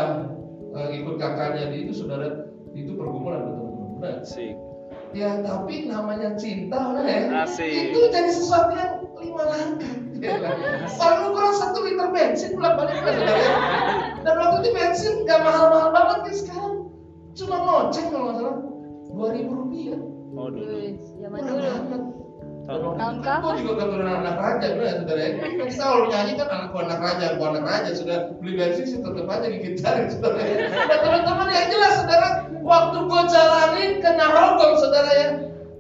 eh, 0.79 0.89
ikut 1.03 1.15
kakaknya 1.19 1.75
di 1.75 1.87
itu 1.87 1.93
saudara 1.99 2.47
itu 2.75 2.91
pergumulan 2.95 3.51
betul-betul 3.51 3.87
benar 3.99 4.15
Asik. 4.23 4.55
Ya 5.15 5.39
tapi 5.39 5.87
namanya 5.87 6.35
cinta 6.35 6.91
lah 6.91 7.07
ya. 7.07 7.47
Asik. 7.47 7.95
Itu 7.95 8.11
jadi 8.11 8.31
sesuatu 8.35 8.75
yang 8.75 8.93
lima 9.19 9.43
langkah. 9.47 9.93
Ya 10.15 10.39
kan? 10.39 10.55
Ukuran 11.27 11.53
satu 11.59 11.83
liter 11.83 12.07
bensin 12.09 12.55
bolak 12.55 12.79
balik 12.79 13.03
kan 13.03 13.13
saudara. 13.19 14.14
Dan 14.25 14.33
waktu 14.41 14.57
itu 14.65 14.69
bensin 14.73 15.13
nggak 15.21 15.41
mahal-mahal 15.45 15.89
banget 15.93 16.17
kan 16.25 16.33
sekarang 16.33 16.75
cuma 17.37 17.57
ngoceng 17.61 18.07
kalau 18.09 18.25
nggak 18.25 18.37
salah 18.41 18.55
dua 19.13 19.27
ribu 19.37 19.51
rupiah. 19.53 19.99
Oh 20.35 20.49
dulu. 20.49 20.75
Zaman 21.21 21.39
dulu. 21.45 21.61
banget. 21.61 22.01
Tahun 22.65 22.97
itu 22.97 23.21
kan 23.21 23.45
gue 23.45 23.53
juga 23.61 23.73
keturunan 23.77 24.25
anak 24.25 24.37
raja, 24.41 24.67
bener 24.73 24.85
ya 24.89 24.93
saudara 24.97 25.21
ya. 25.21 25.29
Kan 25.37 25.51
kita 25.53 25.83
kalau 25.85 26.05
nyanyi 26.09 26.33
kan 26.33 26.47
anakku 26.49 26.77
anak 26.81 26.99
raja, 27.05 27.25
anak 27.37 27.63
raja, 27.69 27.89
sudah 27.93 28.17
beli 28.41 28.53
bensin 28.57 28.85
sih 28.89 28.99
tetap 29.05 29.29
aja 29.29 29.45
gigit 29.53 29.75
jari 29.77 30.09
saudara 30.09 30.41
ya. 30.41 30.57
Nah 30.73 30.97
teman-teman 30.97 31.47
yang 31.53 31.69
jelas 31.69 31.93
saudara, 32.01 32.29
waktu 32.65 32.97
gue 33.05 33.21
jalanin 33.29 33.91
ke 34.01 34.09
Narogong 34.17 34.75
saudara 34.81 35.11
ya. 35.13 35.27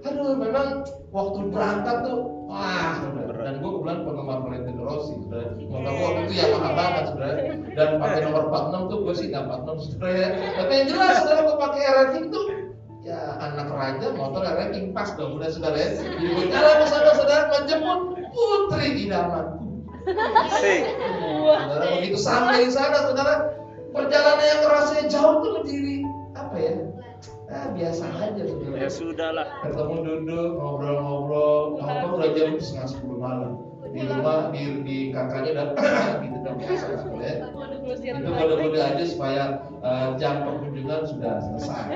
Aduh 0.05 0.37
memang 0.37 0.85
waktu 1.09 1.39
berangkat 1.49 1.97
tuh, 2.05 2.21
wah. 2.53 3.01
Dan 3.45 3.61
gue 3.61 3.69
kebetulan 3.77 4.09
penggemar 4.09 4.41
Valentino 4.41 4.81
Rossi 4.89 5.13
saudara. 5.21 5.53
Motor 5.69 5.91
gue 5.93 6.01
waktu 6.01 6.21
itu 6.25 6.33
Yamaha 6.41 6.69
banget 6.73 7.03
saudara. 7.13 7.33
Dan 7.77 7.89
pakai 8.01 8.19
nomor 8.25 8.43
46 8.49 8.89
tuh 8.89 8.97
gue 9.05 9.13
sih 9.13 9.27
nggak 9.29 9.43
46 9.53 9.85
saudara 9.85 10.13
ya. 10.17 10.29
Tapi 10.57 10.71
yang 10.73 10.87
jelas 10.89 11.13
saudara 11.21 11.39
gue 11.45 11.57
pakai 11.61 11.81
ranking 11.93 12.25
tuh 12.33 12.45
ya 13.05 13.37
anak 13.37 13.69
raja 13.69 14.07
motor 14.17 14.41
ranking 14.41 14.85
pas 14.97 15.13
dong 15.13 15.37
udah 15.37 15.49
saudara 15.53 15.77
ya. 15.77 15.89
Jadi 15.93 16.25
gue 16.25 16.45
jalan 16.49 16.75
bersama 16.81 17.11
saudara 17.13 17.43
menjemput 17.53 17.99
putri 18.33 18.87
idamanku. 19.05 19.65
Asik. 20.49 20.81
Saudara 21.45 21.85
begitu 22.01 22.17
sampai 22.17 22.65
di 22.65 22.73
sana 22.73 22.97
saudara 23.05 23.53
perjalanan 23.93 24.41
yang 24.41 24.61
rasanya 24.73 25.05
jauh 25.05 25.45
tuh 25.45 25.61
menjadi 25.61 25.85
ya? 25.85 25.94
Biasa 27.73 28.05
aja 28.11 28.43
saudara. 28.45 28.77
Ya 28.77 28.89
sudah 28.91 29.29
lah. 29.33 29.47
Ketemu 29.65 29.95
duduk 30.03 30.47
ngobrol-ngobrol, 30.59 31.81
apa 31.81 32.05
udah 32.13 32.29
jam 32.35 32.59
setengah 32.61 32.87
sepuluh 32.91 33.17
malam 33.17 33.53
di 33.95 34.01
rumah 34.03 34.51
di, 34.51 34.63
di 34.83 34.97
kakaknya 35.15 35.51
udah 35.55 35.67
gitu 36.25 36.37
dong 36.43 36.57
biasa 36.59 36.85
saudara 36.99 37.23
ya. 37.23 37.47
Itu 37.95 38.29
kode-kode 38.33 38.79
aja 38.81 39.03
supaya 39.07 39.43
eh, 39.79 40.09
jam 40.19 40.43
perkunjungan 40.43 41.01
sudah 41.07 41.33
selesai. 41.39 41.87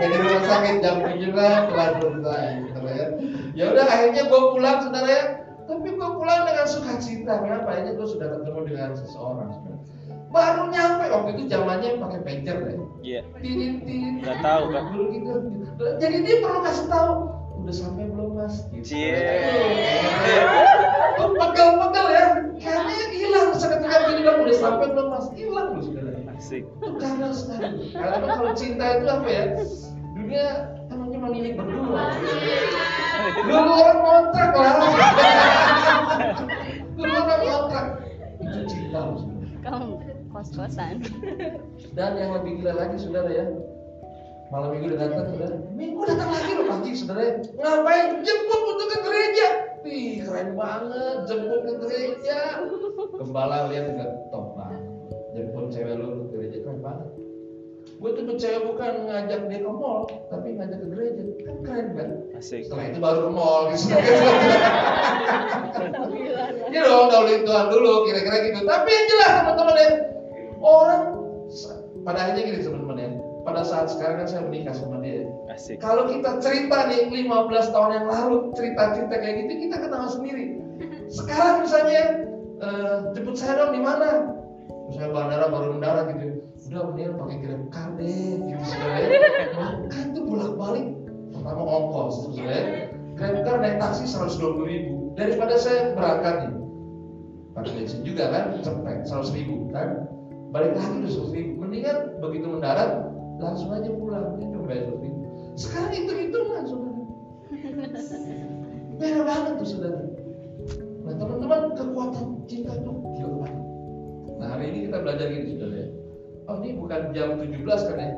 Jadi 0.00 0.14
rumah 0.16 0.42
sakit 0.44 0.76
jam 0.84 0.96
kunjungan 1.00 1.60
telah 1.72 1.88
selesai, 1.96 2.44
saudara 2.74 2.90
ya. 2.92 3.06
Ya 3.56 3.64
udah 3.72 3.86
akhirnya 3.88 4.22
gue 4.28 4.42
pulang 4.52 4.78
saudara 4.84 5.08
ya. 5.08 5.24
Tapi 5.70 5.88
gue 5.94 6.10
pulang 6.18 6.40
dengan 6.50 6.66
sukacita. 6.66 7.32
Kenapa? 7.40 7.68
Akhirnya 7.70 7.94
gue 7.94 8.08
sudah 8.10 8.28
ketemu 8.36 8.60
dengan 8.66 8.90
seseorang. 8.98 9.48
saudara. 9.54 9.78
Baru 10.30 10.70
nyampe 10.70 11.10
waktu 11.10 11.30
itu 11.34 11.42
zamannya 11.50 11.98
pakai 11.98 12.20
pager 12.22 12.56
deh. 12.62 12.78
Iya. 13.02 13.20
Tidin. 13.42 14.22
Nggak 14.22 14.38
tahu. 14.46 14.62
Dulu 14.70 15.02
gitu. 15.10 15.32
Jadi 15.98 16.16
dia 16.22 16.36
perlu 16.38 16.60
kasih 16.62 16.86
tahu. 16.86 17.12
Udah 17.60 17.74
sampai 17.74 18.08
belum 18.08 18.38
mas? 18.38 18.54
Gitu. 18.70 18.94
Cie. 18.94 19.20
Oh, 21.18 21.34
Pegel-pegel 21.34 22.06
ya. 22.14 22.24
Kayaknya 22.62 23.06
hilang 23.10 23.48
seketika 23.58 23.96
gini 24.06 24.22
bilang 24.22 24.38
udah 24.46 24.56
sampai 24.56 24.86
belum 24.94 25.06
mas? 25.10 25.26
Hilang 25.34 25.68
loh 25.76 25.82
saudara. 25.82 26.10
Asik. 26.38 26.62
Itu 26.64 26.88
karena 26.96 27.28
sekali. 27.34 27.90
Karena 27.92 28.32
kalau 28.38 28.54
cinta 28.54 28.86
itu 28.96 29.06
apa 29.10 29.28
ya? 29.28 29.44
Dunia 30.14 30.48
emang 30.94 31.08
cuma 31.10 31.28
milik 31.34 31.52
berdua. 31.58 32.02
Dulu 33.44 33.70
orang 33.76 33.98
kontrak 33.98 34.50
lah. 34.54 34.74
Dulu 36.94 37.12
orang 37.18 37.40
kontrak. 37.44 37.86
Itu 38.40 38.60
cinta 38.70 39.00
loh. 39.04 39.26
Kamu 39.60 40.00
kos-kosan. 40.40 41.04
Dan 41.96 42.16
yang 42.16 42.32
lebih 42.40 42.64
gila 42.64 42.72
lagi 42.80 42.96
saudara 42.96 43.28
ya. 43.28 43.44
Malam 44.50 44.68
minggu 44.74 44.86
udah 44.90 44.98
datang 44.98 45.26
saudara. 45.30 45.56
Minggu 45.76 46.00
datang 46.08 46.30
lagi 46.32 46.50
loh 46.56 46.66
pagi 46.66 46.90
saudara 46.96 47.20
ya. 47.22 47.32
Ngapain? 47.60 48.06
Jemput 48.24 48.60
untuk 48.66 48.88
ke 48.88 48.98
gereja. 49.04 49.46
Wih 49.84 50.12
keren 50.24 50.48
banget. 50.56 51.16
Jemput 51.28 51.60
ke 51.62 51.72
gereja. 51.86 52.38
Gembala 53.20 53.68
lihat 53.70 53.84
juga 53.94 54.06
top 54.32 54.46
banget. 54.56 54.82
Jemput 55.36 55.64
cewek 55.70 55.94
lu 56.00 56.08
ke 56.08 56.24
gereja 56.34 56.56
keren 56.64 56.80
banget. 56.82 57.08
Gue 58.00 58.10
tuh 58.16 58.24
cewek 58.40 58.64
bukan 58.64 58.92
ngajak 59.12 59.40
dia 59.52 59.60
ke 59.60 59.68
mall 59.68 60.08
Tapi 60.32 60.56
ngajak 60.56 60.78
ke 60.80 60.86
gereja. 60.88 61.22
Kan 61.44 61.56
keren 61.62 61.86
kan? 61.94 62.08
Asik. 62.34 62.64
Setelah 62.64 62.84
itu 62.90 62.98
baru 62.98 63.20
ke 63.28 63.32
mall 63.36 63.62
gitu. 63.76 63.92
Iya 66.70 66.86
dong, 66.86 67.10
dahuluin 67.10 67.42
Tuhan 67.42 67.66
dulu, 67.66 68.06
kira-kira 68.06 68.36
gitu. 68.46 68.62
Tapi 68.62 68.88
yang 68.94 69.06
jelas 69.10 69.32
teman-teman 69.42 69.74
ya, 69.74 69.88
orang 70.60 71.02
pada 72.04 72.18
akhirnya 72.28 72.42
gini 72.46 72.58
teman-teman 72.64 72.96
ya. 73.00 73.10
Pada 73.40 73.64
saat 73.64 73.88
sekarang 73.88 74.24
kan 74.24 74.28
saya 74.28 74.42
menikah 74.44 74.76
sama 74.76 75.00
dia. 75.00 75.24
Asik. 75.48 75.80
Kalau 75.80 76.06
kita 76.12 76.38
cerita 76.44 76.86
nih 76.92 77.08
15 77.08 77.72
tahun 77.72 77.90
yang 77.96 78.06
lalu 78.06 78.36
cerita-cerita 78.52 79.14
kayak 79.16 79.34
gitu 79.44 79.52
kita 79.68 79.76
ketawa 79.80 80.08
sendiri. 80.12 80.60
Sekarang 81.08 81.64
misalnya 81.64 82.02
eh, 82.60 82.96
jemput 83.16 83.36
saya 83.40 83.64
dong 83.64 83.72
di 83.72 83.82
mana? 83.82 84.36
Misalnya 84.92 85.10
bandara 85.16 85.46
baru 85.48 85.66
mendarat 85.76 86.06
gitu. 86.20 86.44
Udah 86.70 86.82
mendingan 86.92 87.14
pakai 87.18 87.36
grab 87.42 87.62
car 87.72 87.88
deh 87.98 88.30
gitu 88.46 88.62
saudara. 88.68 88.96
ya. 89.00 89.08
Kan 89.90 90.04
itu 90.12 90.20
bolak-balik 90.22 90.86
pertama 91.32 91.62
ongkos 91.64 92.14
saudara. 92.28 92.52
ya. 92.52 92.62
Grab 93.16 93.36
car 93.42 93.56
naik 93.58 93.76
taksi 93.80 94.04
120 94.04 94.68
ribu 94.68 94.94
daripada 95.16 95.54
saya 95.58 95.96
berangkat 95.96 96.34
nih 96.46 96.52
pakai 97.50 97.70
bensin 97.82 98.00
juga 98.06 98.24
kan 98.30 98.44
cepet 98.62 98.96
100 99.10 99.36
ribu 99.36 99.54
kan 99.74 100.06
balik 100.50 100.74
lagi 100.74 101.06
100 101.06 101.36
ribu 101.36 101.52
mendingan 101.62 102.18
begitu 102.18 102.46
mendarat 102.50 103.10
langsung 103.38 103.70
aja 103.72 103.90
pulang. 103.94 104.36
Cuma 104.38 104.66
bayar 104.66 104.90
100 104.90 105.04
ribu 105.06 105.20
sekarang 105.58 105.92
itu 105.92 106.12
hitungan 106.14 106.64
saudara 106.66 107.02
beda 109.00 109.20
banget 109.26 109.52
tuh 109.58 109.68
saudara 109.68 110.00
nah 111.00 111.14
teman-teman 111.16 111.60
kekuatan 111.74 112.26
cinta 112.44 112.76
itu 112.76 112.90
gila 113.16 113.36
banget. 113.40 113.64
Nah 114.36 114.46
hari 114.56 114.64
ini 114.72 114.78
kita 114.88 114.98
belajar 115.00 115.26
gini 115.32 115.46
saudara 115.56 115.74
ya. 115.76 115.88
Oh 116.48 116.54
ini 116.60 116.68
bukan 116.76 117.00
jam 117.12 117.28
17 117.40 117.88
kan 117.88 117.96
ya? 117.96 118.10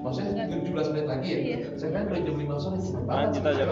Maksudnya 0.00 0.44
17 0.46 0.92
menit 0.94 1.06
lagi 1.10 1.28
ya? 1.28 1.38
Iya. 1.42 1.58
saya 1.78 1.90
kan 1.94 2.02
udah 2.10 2.20
jam 2.22 2.36
5 2.38 2.62
sore 2.62 2.78
cepet 2.78 3.02
banget. 3.04 3.18
Lanjut 3.18 3.44
aja, 3.50 3.64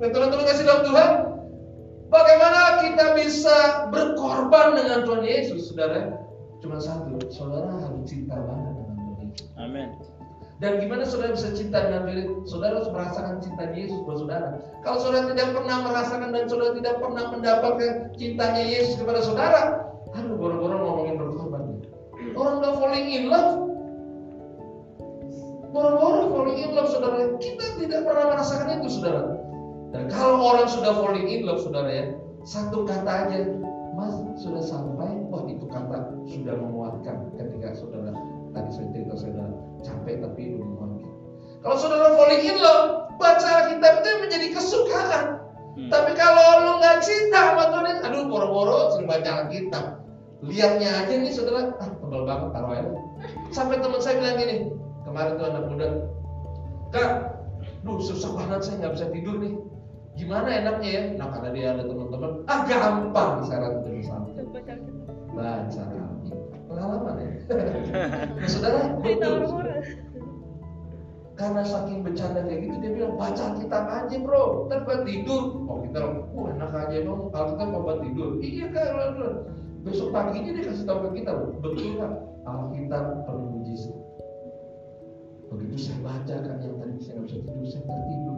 dan 0.00 0.08
teman-teman 0.16 0.44
kasih 0.48 0.64
dalam 0.64 0.82
Tuhan 0.88 1.10
bagaimana 2.08 2.60
kita 2.80 3.06
bisa 3.20 3.56
berkorban 3.92 4.68
dengan 4.80 4.98
Tuhan 5.04 5.24
Yesus 5.24 5.72
saudara 5.72 6.19
cuma 6.60 6.76
satu 6.76 7.16
saudara 7.32 7.72
harus 7.80 8.04
cinta 8.04 8.36
banget 8.36 8.72
dengan 8.76 8.96
Tuhan 9.00 9.28
Amin. 9.56 9.88
dan 10.60 10.72
gimana 10.76 11.08
saudara 11.08 11.32
bisa 11.32 11.56
cinta 11.56 11.88
dengan 11.88 12.04
Tuhan? 12.04 12.44
Saudara 12.44 12.72
harus 12.80 12.92
merasakan 12.92 13.40
cinta 13.40 13.64
Yesus 13.72 13.96
buat 14.04 14.20
saudara. 14.20 14.60
Kalau 14.84 14.98
saudara 15.00 15.32
tidak 15.32 15.56
pernah 15.56 15.76
merasakan 15.88 16.28
dan 16.36 16.44
saudara 16.52 16.72
tidak 16.76 16.94
pernah 17.00 17.24
mendapatkan 17.32 17.92
cintanya 18.20 18.64
Yesus 18.68 18.94
kepada 19.00 19.20
saudara, 19.24 19.88
aduh 20.12 20.36
boro-boro 20.36 20.76
ngomongin 20.84 21.16
berkorban. 21.16 21.64
Orang 22.36 22.54
udah 22.60 22.72
falling 22.76 23.08
in 23.08 23.24
love, 23.32 23.52
boro-boro 25.72 26.28
falling 26.28 26.60
in 26.60 26.70
love 26.76 26.92
saudara. 26.92 27.40
Kita 27.40 27.66
tidak 27.80 28.00
pernah 28.04 28.24
merasakan 28.36 28.84
itu 28.84 28.88
saudara. 29.00 29.22
Dan 29.96 30.12
kalau 30.12 30.44
orang 30.44 30.68
sudah 30.68 30.92
falling 30.92 31.24
in 31.24 31.48
love 31.48 31.64
saudara 31.64 31.88
ya, 31.88 32.04
satu 32.44 32.84
kata 32.84 33.12
aja, 33.26 33.38
Mas 34.00 34.16
sudah 34.40 34.64
sampai, 34.64 35.12
wah 35.28 35.44
itu 35.44 35.68
kata 35.68 36.16
sudah 36.24 36.56
menguatkan 36.56 37.28
ketika 37.36 37.76
saudara 37.76 38.16
tadi 38.56 38.70
saya 38.72 38.86
cerita 38.96 39.12
saudara 39.12 39.52
capek 39.84 40.24
tapi 40.24 40.56
belum 40.56 40.68
menguatkan. 40.72 41.10
Kalau 41.60 41.76
saudara 41.76 42.16
falling 42.16 42.40
in 42.48 42.56
love, 42.56 43.12
baca 43.20 43.48
Alkitab 43.60 44.00
itu 44.00 44.08
menjadi 44.24 44.46
kesukaan. 44.56 45.24
Hmm. 45.76 45.90
Tapi 45.92 46.16
kalau 46.16 46.64
lu 46.64 46.72
nggak 46.80 47.04
cinta 47.04 47.52
sama 47.52 47.64
Tuhan, 47.68 48.00
aduh 48.00 48.24
boro-boro 48.32 48.96
sering 48.96 49.04
baca 49.04 49.30
Alkitab. 49.44 49.84
Lihatnya 50.40 51.04
aja 51.04 51.14
nih 51.20 51.32
saudara, 51.36 51.76
ah 51.76 51.88
tebal 52.00 52.24
banget 52.24 52.48
taruh 52.56 52.72
aja. 52.72 52.90
Sampai 53.52 53.84
teman 53.84 54.00
saya 54.00 54.16
bilang 54.16 54.40
gini, 54.40 54.56
kemarin 55.04 55.36
tuh 55.36 55.46
anak 55.52 55.64
muda, 55.68 55.88
Kak, 56.88 57.10
duh 57.84 58.00
susah 58.00 58.32
banget 58.32 58.64
saya 58.64 58.80
nggak 58.80 58.92
bisa 58.96 59.06
tidur 59.12 59.36
nih. 59.36 59.52
Gimana 60.18 60.48
enaknya 60.50 60.88
ya? 60.90 61.02
Nah 61.16 61.28
karena 61.32 61.50
dia 61.54 61.66
ada 61.74 61.82
teman-teman, 61.86 62.30
ah 62.50 62.60
gampang 62.66 63.32
syarat 63.46 63.72
itu 63.82 63.90
misalnya. 64.02 64.32
Baca 65.30 65.82
Alkitab. 65.86 66.38
Pengalaman 66.70 67.14
ya. 67.18 67.30
nah, 67.50 68.48
saudara, 68.52 68.80
betul. 69.02 69.34
Karena 71.34 71.62
saking 71.64 72.04
bercanda 72.04 72.44
kayak 72.44 72.68
gitu 72.68 72.76
dia 72.84 72.90
bilang 72.94 73.14
baca 73.16 73.42
Alkitab 73.54 73.84
aja 73.88 74.16
bro, 74.20 74.68
ntar 74.68 74.84
buat 74.84 75.02
tidur. 75.08 75.66
Oh 75.66 75.80
kita, 75.82 75.98
wah 76.36 76.52
enak 76.52 76.74
aja 76.74 76.96
bang, 77.00 77.20
Alkitab 77.32 77.66
mau 77.70 77.82
buat 77.86 77.98
tidur. 78.04 78.30
Iya 78.44 78.66
kan, 78.76 79.14
besok 79.82 80.12
paginya 80.12 80.50
dia 80.52 80.68
kasih 80.68 80.84
tahu 80.84 80.98
ke 81.08 81.22
kita, 81.22 81.32
betul 81.32 81.72
kan? 81.96 82.12
Alkitab 82.44 83.04
penuh 83.24 83.46
mujizat. 83.56 83.96
Begitu 85.50 85.76
saya 85.90 85.98
baca 86.06 86.34
kan 86.46 86.56
yang 86.62 86.78
tadi 86.78 86.96
saya 87.02 87.12
nggak 87.18 87.26
bisa 87.26 87.38
tidur, 87.42 87.66
saya 87.66 87.82
tertidur. 87.82 88.29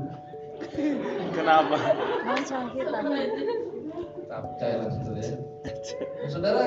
Kenapa? 1.37 1.77
Baca 2.25 2.59
kita. 2.73 2.99
Tak 4.29 4.41
percaya 4.49 4.75
lah 4.81 4.89
saudara 4.97 5.21
ya. 5.21 5.37
Saudara, 6.33 6.65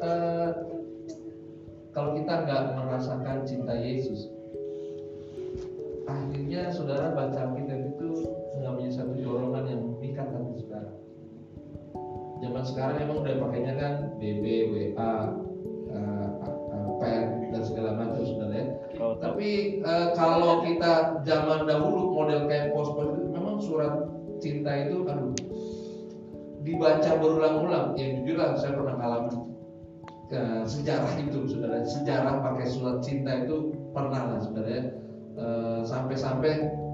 eh, 0.00 0.50
kalau 1.92 2.10
kita 2.16 2.32
nggak 2.48 2.62
merasakan 2.80 3.44
cinta 3.44 3.74
Yesus, 3.76 4.32
akhirnya 6.08 6.72
saudara 6.72 7.12
baca 7.12 7.38
Alkitab 7.52 7.80
itu 7.94 8.08
nggak 8.60 8.72
menjadi 8.72 8.94
satu 8.96 9.14
dorongan 9.20 9.64
yang 9.68 9.80
mengikat 9.92 10.26
hati 10.32 10.52
saudara. 10.64 10.92
Zaman 12.40 12.64
sekarang 12.64 12.96
emang 13.04 13.18
udah 13.24 13.34
pakainya 13.40 13.74
kan 13.76 13.94
BB, 14.20 14.44
WA, 14.72 15.14
eh, 15.92 16.28
pen 16.98 17.52
dan 17.52 17.62
segala 17.62 17.90
macam 18.00 18.24
saudara 18.24 18.53
tahu. 18.96 19.12
Tapi 19.20 19.48
eh, 19.82 20.08
kalau 20.14 20.62
kita 20.62 21.22
zaman 21.26 21.66
dahulu 21.66 22.14
model 22.14 22.46
kayak 22.46 22.72
pos-pos 22.72 23.14
itu 23.14 23.26
memang 23.30 23.56
surat 23.60 23.92
cinta 24.38 24.70
itu 24.86 25.04
aduh 25.06 25.34
dibaca 26.64 27.10
berulang-ulang. 27.20 27.94
Ya 27.98 28.18
jujur 28.18 28.36
lah 28.40 28.56
saya 28.56 28.72
pernah 28.78 28.94
ngalamin 28.96 29.36
ke 30.32 30.40
sejarah 30.64 31.12
itu 31.20 31.38
saudara. 31.46 31.84
Sejarah 31.84 32.34
pakai 32.40 32.66
surat 32.66 32.98
cinta 33.04 33.44
itu 33.44 33.76
pernah 33.92 34.34
lah 34.34 34.38
saudara 34.40 34.70
ya. 34.70 34.84
Eh, 35.34 35.80
Sampai-sampai 35.84 36.52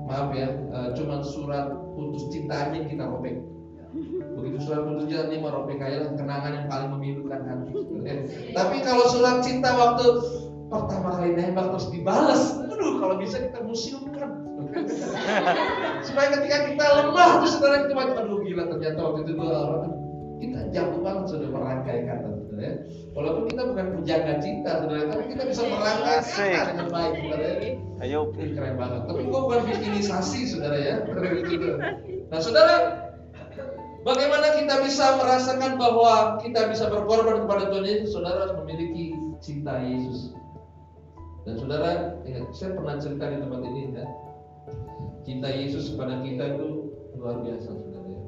maaf 0.08 0.34
ya, 0.34 0.48
eh, 0.50 0.88
cuman 0.96 1.20
surat 1.22 1.70
putus 1.94 2.26
cinta 2.34 2.68
aja 2.68 2.78
kita 2.82 3.04
robek. 3.06 3.38
Begitu 4.34 4.58
surat 4.62 4.86
putus 4.86 5.06
cinta 5.10 5.28
ini 5.30 5.38
merobek 5.42 5.76
kayak 5.78 6.14
kenangan 6.14 6.52
yang 6.56 6.66
paling 6.66 6.90
memilukan 6.98 7.40
hati. 7.46 7.70
Tapi 8.58 8.76
kalau 8.82 9.04
surat 9.10 9.42
cinta 9.44 9.70
waktu 9.74 10.06
pertama 10.70 11.18
kali 11.18 11.34
nembak 11.34 11.74
terus 11.74 11.86
dibalas, 11.90 12.42
aduh 12.62 13.02
kalau 13.02 13.18
bisa 13.18 13.42
kita 13.42 13.58
museumkan. 13.66 14.30
Supaya 16.06 16.28
ketika 16.38 16.56
kita 16.70 16.84
lemah 17.02 17.42
terus 17.42 17.58
saudara 17.58 17.84
kita 17.84 17.94
baca, 17.98 18.14
aduh 18.22 18.38
gila 18.46 18.64
ternyata 18.70 18.98
waktu 19.02 19.20
itu 19.26 19.32
dua 19.34 19.50
orang 19.66 19.92
kita 20.40 20.60
jago 20.72 20.98
banget 21.04 21.24
sudah 21.28 21.48
merangkai 21.52 21.98
kata 22.08 22.28
saudara 22.32 22.62
ya. 22.64 22.74
Walaupun 23.12 23.44
kita 23.52 23.62
bukan 23.66 23.86
penjaga 24.00 24.32
cinta 24.40 24.70
saudara, 24.80 25.04
tapi 25.12 25.24
kita 25.36 25.42
bisa 25.50 25.62
merangkai 25.68 26.18
kata 26.54 26.70
dengan 26.72 26.88
baik 26.88 27.12
saudara 27.18 27.48
ya. 27.50 27.72
Ayo. 28.00 28.20
Ini 28.32 28.52
keren 28.56 28.74
banget. 28.80 29.00
Tapi 29.04 29.22
gua 29.28 29.40
bukan 29.44 29.60
bikinisasi 29.68 30.40
saudara 30.48 30.78
ya. 30.80 30.96
Keren 31.04 31.34
gitu. 31.50 31.68
Nah 32.32 32.38
saudara, 32.40 32.74
bagaimana 34.06 34.46
kita 34.56 34.74
bisa 34.86 35.20
merasakan 35.20 35.76
bahwa 35.76 36.40
kita 36.40 36.70
bisa 36.72 36.88
berkorban 36.88 37.44
kepada 37.44 37.68
Tuhan 37.68 37.84
Yesus? 37.84 38.16
Saudara 38.16 38.48
harus 38.48 38.56
memiliki 38.64 39.12
cinta 39.44 39.76
Yesus. 39.84 40.32
Dan 41.48 41.54
saudara, 41.56 42.20
ingat, 42.28 42.52
saya 42.52 42.76
pernah 42.76 43.00
cerita 43.00 43.24
di 43.32 43.36
tempat 43.40 43.60
ini 43.64 43.82
ya. 43.96 44.04
Cinta 45.24 45.48
Yesus 45.48 45.96
kepada 45.96 46.20
kita 46.20 46.44
itu 46.56 46.68
luar 47.16 47.40
biasa 47.40 47.68
saudara 47.68 48.08
ya. 48.08 48.20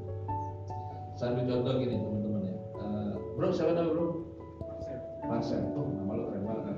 Saya 1.16 1.29
ambil 1.37 1.44
contoh 1.53 1.72
gini 1.77 1.96
teman-teman 2.01 2.42
ya. 2.48 2.57
Eh, 2.57 3.12
bro, 3.37 3.48
siapa 3.53 3.72
nama 3.77 3.90
bro? 3.92 4.07
Marcel. 5.29 5.62
Oh, 5.77 5.87
nama 5.92 6.12
lu 6.18 6.25
keren 6.29 6.42
banget. 6.44 6.77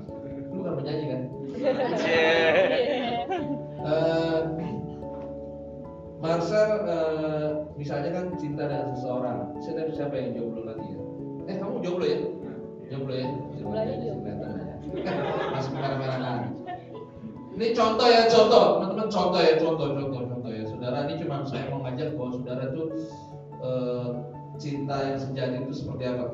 Lu 0.51 0.59
kan 0.63 0.73
penyanyi 0.79 1.05
kan? 1.07 1.21
Eh, 3.85 4.41
Marcel 6.17 6.69
eh, 6.89 7.49
misalnya 7.77 8.09
kan 8.17 8.25
cinta 8.41 8.65
dengan 8.65 8.97
seseorang. 8.97 9.61
Saya 9.61 9.85
tahu 9.85 9.93
siapa 9.93 10.15
yang 10.17 10.33
jomblo 10.33 10.65
lagi 10.65 10.89
ya? 10.89 10.99
Eh 11.53 11.55
kamu 11.61 11.85
jomblo 11.85 12.05
ya? 12.09 12.17
Jomblo 12.89 13.13
ya? 13.13 13.29
Jomblo 13.61 13.77
aja, 13.77 13.93
jomblo. 14.01 14.44
Ini 17.55 17.71
contoh 17.71 18.07
ya 18.11 18.27
contoh, 18.27 18.63
teman-teman 18.83 19.07
contoh 19.07 19.39
ya 19.39 19.53
contoh 19.55 19.87
contoh 19.95 20.21
contoh 20.27 20.51
ya. 20.51 20.63
Saudara 20.67 21.07
ini 21.07 21.13
cuma 21.23 21.47
saya 21.47 21.71
mau 21.71 21.79
ngajak 21.87 22.19
bahwa 22.19 22.29
saudara 22.35 22.63
tuh 22.75 22.87
eh, 23.63 24.07
cinta 24.59 24.95
yang 24.99 25.19
sejati 25.19 25.63
itu 25.63 25.71
seperti 25.71 26.03
apa? 26.11 26.25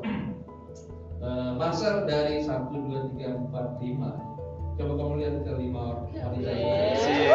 Eh, 1.22 1.50
Marcel 1.54 2.02
dari 2.10 2.42
1, 2.42 2.74
2, 2.74 3.14
3, 3.14 3.38
4, 3.54 3.78
5 3.78 4.32
Coba 4.72 4.92
kamu 4.96 5.14
lihat 5.20 5.36
ke 5.44 5.52
lima 5.60 5.84
ini. 6.16 6.48
Cie. 6.96 7.28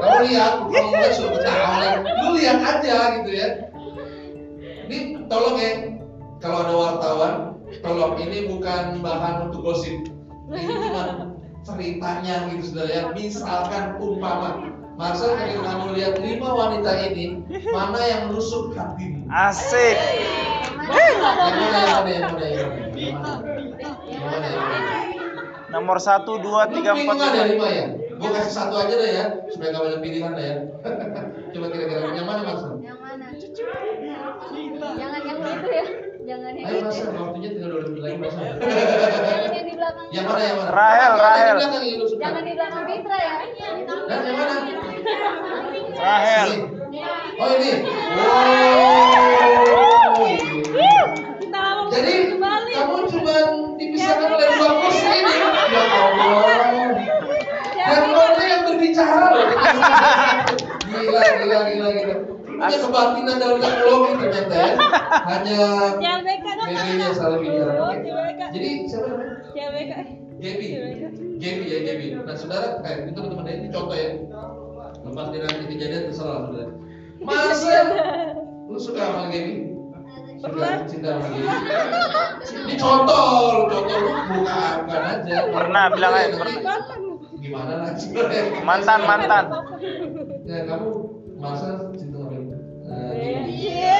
Kamu 0.00 0.18
lihat, 0.24 0.52
kalau 0.72 0.88
nggak 0.88 1.12
suruh 1.12 1.32
ketawa, 1.36 2.00
lu 2.00 2.28
lihat 2.40 2.58
aja 2.64 2.96
gitu 3.20 3.30
ya. 3.36 3.48
Ini 4.88 5.28
tolong 5.28 5.56
ya, 5.60 5.72
kalau 6.40 6.64
ada 6.64 6.74
wartawan, 6.74 7.32
tolong 7.84 8.16
ini 8.24 8.48
bukan 8.48 9.04
bahan 9.04 9.52
untuk 9.52 9.68
gosip. 9.68 10.08
Ceritanya 11.66 12.34
gitu 12.48 12.64
saudara 12.72 12.88
ya. 12.88 13.02
Misalkan 13.12 13.84
umpama, 14.00 14.72
Marcel 14.96 15.36
ketika 15.36 15.62
kamu 15.68 15.86
lihat 16.00 16.14
lima 16.24 16.48
wanita 16.56 16.92
ini, 17.12 17.44
mana 17.70 18.00
yang 18.00 18.32
rusuk 18.32 18.72
hatimu? 18.72 19.28
Asik. 19.28 19.96
Yang? 20.88 21.16
Nomor 25.68 26.00
satu, 26.00 26.40
dua, 26.40 26.64
tiga, 26.72 26.96
empat, 26.96 27.04
bingungan 27.04 27.28
ya 27.36 27.44
lima. 27.44 27.52
lima 27.52 27.68
ya? 27.68 27.86
Gue 28.18 28.30
kasih 28.34 28.50
satu 28.56 28.74
aja 28.80 28.94
deh 28.98 29.10
ya, 29.14 29.26
supaya 29.52 29.68
gak 29.76 29.82
banyak 29.84 30.00
pilihan 30.02 30.32
deh 30.34 30.46
ya. 30.48 30.56
Coba 31.54 31.66
kira-kira 31.70 32.08
yang 32.16 32.26
mana 32.26 32.40
mas? 32.42 32.62
Yang 32.82 32.98
mana? 32.98 33.26
Jangan 34.96 35.20
yang 35.22 35.38
itu 35.38 35.68
ya. 35.70 35.84
Jangan 36.28 36.52
yang 36.56 36.57
Ayo 36.68 36.76
itu. 36.76 36.84
mas, 36.84 36.98
waktunya 37.00 37.48
tinggal 37.50 37.68
dua 37.72 37.80
menit 37.88 38.02
lagi 38.04 38.16
mas. 38.20 38.34
Jangan 38.36 38.60
yang 39.48 39.64
di 39.64 39.74
belakang. 39.74 40.06
Yang 40.12 40.24
mana 40.28 40.42
yang 40.44 40.56
mana? 40.58 40.70
Rahel, 40.70 41.00
Yang 41.08 41.16
Rahel. 41.24 41.48
di 41.48 41.56
belakang 41.56 41.82
yang 41.82 41.96
lu 41.98 42.06
suka. 42.06 42.20
Jangan 42.20 42.42
di 42.44 42.52
belakang 42.52 42.82
Fitra 42.84 43.16
ya. 43.18 43.34
Dan 44.08 44.20
yang 44.20 44.36
mana? 44.36 44.54
Rahel. 45.98 46.48
Ini. 46.48 47.00
Oh 47.38 47.48
ini. 47.54 47.70
Wow. 51.48 51.88
Jadi 51.88 52.12
kamu 52.38 52.98
cuma 53.08 53.34
dipisahkan 53.74 54.28
oleh 54.28 54.48
dua 54.54 54.70
kursi 54.84 55.06
ini. 55.08 55.34
Ya 55.34 55.82
Allah. 55.88 56.92
Dan 57.78 58.02
mana 58.12 58.42
yang 58.44 58.62
berbicara 58.68 59.26
loh. 59.32 59.46
Gila, 60.88 61.22
gila, 61.40 61.58
gila, 61.66 61.88
gila. 61.96 62.16
Punya 62.58 62.74
kebatinan 62.82 63.36
dalam 63.38 63.58
teknologi 63.62 64.12
ternyata 64.18 64.54
ya. 64.54 64.74
Hanya 65.30 65.62
Beka 66.68 66.84
BB-nya 66.84 67.08
salah 67.16 67.38
bicara. 67.40 67.72
Oh, 67.80 67.96
beka. 67.96 68.46
Jadi 68.52 68.68
siapa 68.84 69.08
namanya? 69.08 69.68
Beka. 69.72 69.98
Gaby. 70.38 70.66
Gaby 71.40 71.64
ya 71.66 71.78
Gaby. 71.82 72.06
Nah 72.22 72.36
saudara, 72.36 72.78
kayak 72.84 73.08
itu 73.08 73.16
teman-teman 73.16 73.48
ini 73.48 73.68
contoh 73.72 73.96
ya. 73.96 74.10
Lepas 75.02 75.26
dia 75.32 75.40
nanti 75.48 75.64
kejadian 75.72 76.02
terserah 76.12 76.38
saudara. 76.46 76.72
Masa 77.24 77.74
lu 78.68 78.78
suka 78.78 79.00
sama 79.00 79.32
Gaby? 79.32 79.54
Suka 80.38 80.68
cinta 80.86 81.08
sama 81.16 81.26
Gaby? 81.32 81.48
Ini 82.68 82.74
contoh, 82.76 83.64
contoh 83.64 83.96
lu 83.96 84.10
bukan 84.28 84.76
bukan 84.84 85.02
aja. 85.08 85.36
Pernah, 85.48 85.84
bilang 85.96 86.12
aja, 86.14 86.36
pernah. 86.36 86.76
Gimana 87.38 87.72
lagi? 87.80 88.06
Mantan, 88.62 89.00
mantan. 89.08 89.44
Ya 90.44 90.68
kamu 90.68 90.90
masa 91.40 91.88
cinta 91.96 92.18
sama 92.20 92.30
Gaby? 92.36 92.52
Eh, 92.88 93.40
Gaby. 93.40 93.52
Iya. 93.56 93.96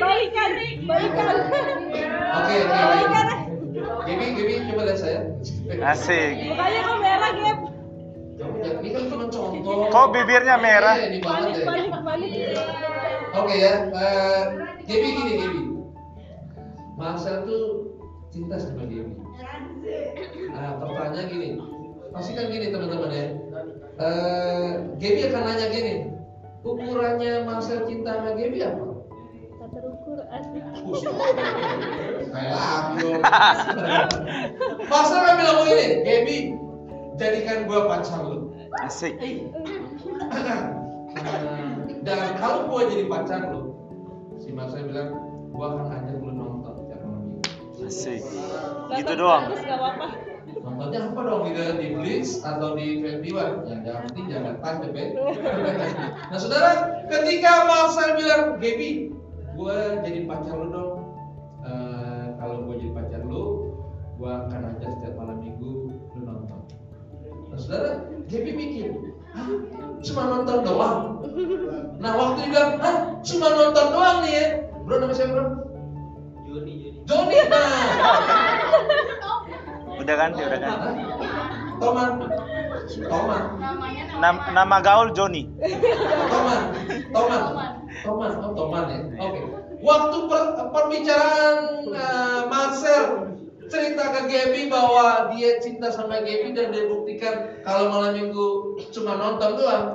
Balikan, 0.00 0.50
balikan, 0.88 1.26
balikan. 1.28 1.34
Oke, 2.30 2.54
oke, 2.64 2.84
oke. 3.04 3.36
Gaby, 4.08 4.26
Gaby 4.34 4.52
coba 4.72 4.82
lihat 4.88 4.98
saya. 4.98 5.20
Asik. 5.84 6.32
Mukanya 6.48 6.80
kok 6.82 6.98
merah, 6.98 7.30
Gap? 7.36 7.58
Ini 8.80 8.88
kan 8.96 9.02
cuma 9.12 9.24
contoh. 9.28 9.76
Kok 9.92 10.06
bibirnya 10.16 10.56
merah? 10.56 10.96
Iya, 10.96 11.20
Balik, 11.20 11.54
ya. 11.54 11.64
balik, 11.68 11.90
balik. 11.92 12.30
Oke 13.30 13.54
ya, 13.54 13.74
eh 13.92 14.42
Gaby 14.88 15.08
gini 15.14 15.32
Gaby. 15.38 15.60
Marcel 16.98 17.36
tuh 17.46 17.64
cinta 18.32 18.56
sama 18.58 18.88
Gaby. 18.88 19.14
Nah 20.50 20.76
pertanyaan 20.82 21.26
gini, 21.30 21.48
pasti 22.10 22.32
kan 22.34 22.50
gini 22.50 22.72
teman-teman 22.72 23.12
ya. 23.12 23.26
Eh 24.00 24.68
Gaby 24.98 25.20
akan 25.30 25.42
nanya 25.46 25.66
gini, 25.70 25.94
ukurannya 26.66 27.32
Marcel 27.46 27.84
cinta 27.86 28.18
sama 28.18 28.34
Gaby 28.34 28.58
apa? 28.66 28.84
Kayak 32.30 32.54
dong. 33.02 33.18
Marcel 34.86 35.18
kan 35.26 35.34
bilang 35.34 35.56
begini, 35.66 35.86
Gaby, 36.06 36.36
jadikan 37.18 37.66
gua 37.66 37.90
pacar 37.90 38.22
lu. 38.22 38.54
Asik. 38.86 39.18
Dan 42.06 42.20
kalau 42.38 42.70
gua 42.70 42.86
jadi 42.86 43.10
pacar 43.10 43.50
lu, 43.50 43.74
si 44.38 44.54
Marcel 44.54 44.86
bilang, 44.86 45.18
gua 45.50 45.74
akan 45.74 45.86
ajak 45.98 46.16
lu 46.22 46.30
nonton 46.30 46.74
tiap 46.86 47.02
malam 47.02 47.22
minggu. 47.26 47.42
Asik. 47.90 48.22
Gitu 48.94 49.12
doang. 49.18 49.50
Terus 49.50 49.66
gak 49.66 49.78
apa-apa. 49.82 50.06
Nontonnya 50.60 51.10
apa 51.10 51.20
dong 51.24 51.42
di 51.50 51.52
di 51.56 51.88
Blitz 51.96 52.42
atau 52.46 52.78
di 52.78 53.00
21? 53.02 53.66
Ya 53.66 53.76
jangan 53.82 54.02
penting 54.10 54.26
jangan 54.30 54.54
tancap 54.62 54.92
ya. 54.94 55.06
nah 56.30 56.38
saudara, 56.38 56.70
ketika 57.10 57.66
Marcel 57.66 58.14
bilang, 58.14 58.60
Gaby, 58.62 59.19
gua 59.60 60.00
jadi 60.00 60.24
pacar 60.24 60.56
lu 60.56 60.66
dong. 60.72 60.92
Eh, 61.60 62.24
kalau 62.40 62.64
gua 62.64 62.74
jadi 62.80 62.92
pacar 62.96 63.20
lu, 63.28 63.44
gua 64.16 64.48
akan 64.48 64.60
ajak 64.72 64.88
setiap 64.96 65.14
malam 65.20 65.36
minggu 65.44 65.92
lu 66.16 66.20
nonton. 66.24 66.60
Nah 67.52 67.58
saudara, 67.60 68.08
Gaby 68.30 68.50
mikir, 68.56 68.90
Hah? 69.36 69.46
cuma 70.00 70.22
nonton 70.32 70.64
doang. 70.64 71.00
Nah 72.00 72.12
waktu 72.16 72.48
bilang, 72.48 72.80
Hah? 72.80 72.96
cuma 73.20 73.46
nonton 73.52 73.86
doang 73.92 74.18
nih 74.24 74.32
ya. 74.32 74.44
Bro 74.80 74.96
nama 74.96 75.12
siapa 75.12 75.32
bro? 75.36 75.44
Joni. 76.48 76.74
Joni. 77.04 77.36
Nah, 77.52 77.68
Udah 80.00 80.14
ganti, 80.16 80.40
udah 80.40 80.58
ganti. 80.58 81.02
Toman. 81.76 82.10
Toman. 83.04 83.42
Nam- 84.24 84.44
nama 84.56 84.76
gaul 84.80 85.12
Joni. 85.12 85.44
Toman. 86.32 86.62
Toman. 87.12 87.42
Toman. 88.02 88.30
Oh, 88.40 88.52
Toman 88.54 88.84
ya. 88.88 88.98
Oke. 89.18 89.40
Waktu 89.80 90.16
per- 90.28 90.68
perbicaraan 90.70 91.58
eh, 91.88 92.40
Marcel 92.46 93.04
cerita 93.70 94.04
ke 94.12 94.20
Gaby 94.26 94.66
bahwa 94.66 95.30
dia 95.30 95.62
cinta 95.62 95.88
sama 95.88 96.20
Gaby 96.20 96.52
dan 96.52 96.74
dia 96.74 96.90
buktikan 96.90 97.62
kalau 97.62 97.88
malam 97.88 98.18
minggu 98.18 98.76
cuma 98.90 99.14
nonton 99.14 99.56
doang. 99.56 99.86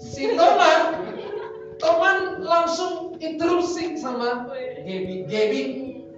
Si 0.00 0.32
Toman, 0.32 0.80
Toman 1.76 2.40
langsung 2.40 3.20
interupsi 3.20 4.00
sama 4.00 4.48
Gaby. 4.80 5.28
Gaby, 5.28 5.60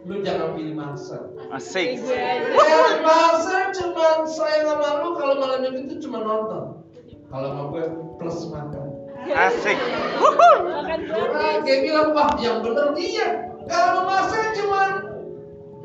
lu 0.07 0.23
jangan 0.23 0.55
pilih 0.55 0.75
Marcel. 0.79 1.35
Asik. 1.51 1.99
Ya, 2.07 3.03
Marcel 3.03 3.75
cuma 3.75 4.23
sayang 4.25 4.71
sama 4.71 5.03
lu 5.03 5.19
kalau 5.19 5.35
malam 5.43 5.67
minggu 5.67 5.91
itu 5.91 6.07
cuma 6.07 6.23
nonton. 6.23 6.79
Kalau 7.27 7.49
sama 7.53 7.63
gue 7.75 7.85
plus 8.23 8.39
makan. 8.55 8.87
Asik. 9.31 9.79
Makan 9.79 11.01
gratis. 11.07 11.63
Gaby 11.63 11.79
bilang, 11.87 12.11
wah 12.11 12.35
yang 12.43 12.59
bener 12.67 12.91
dia. 12.99 13.47
Kalau 13.71 14.03
sama 14.03 14.03
Marcel 14.11 14.51
cuma 14.59 14.83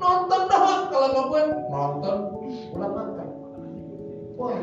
nonton 0.02 0.42
doang. 0.50 0.84
Kalau 0.90 1.30
gue 1.30 1.44
nonton, 1.70 2.18
pulang 2.74 2.94
makan. 2.98 3.28
Wah. 4.38 4.54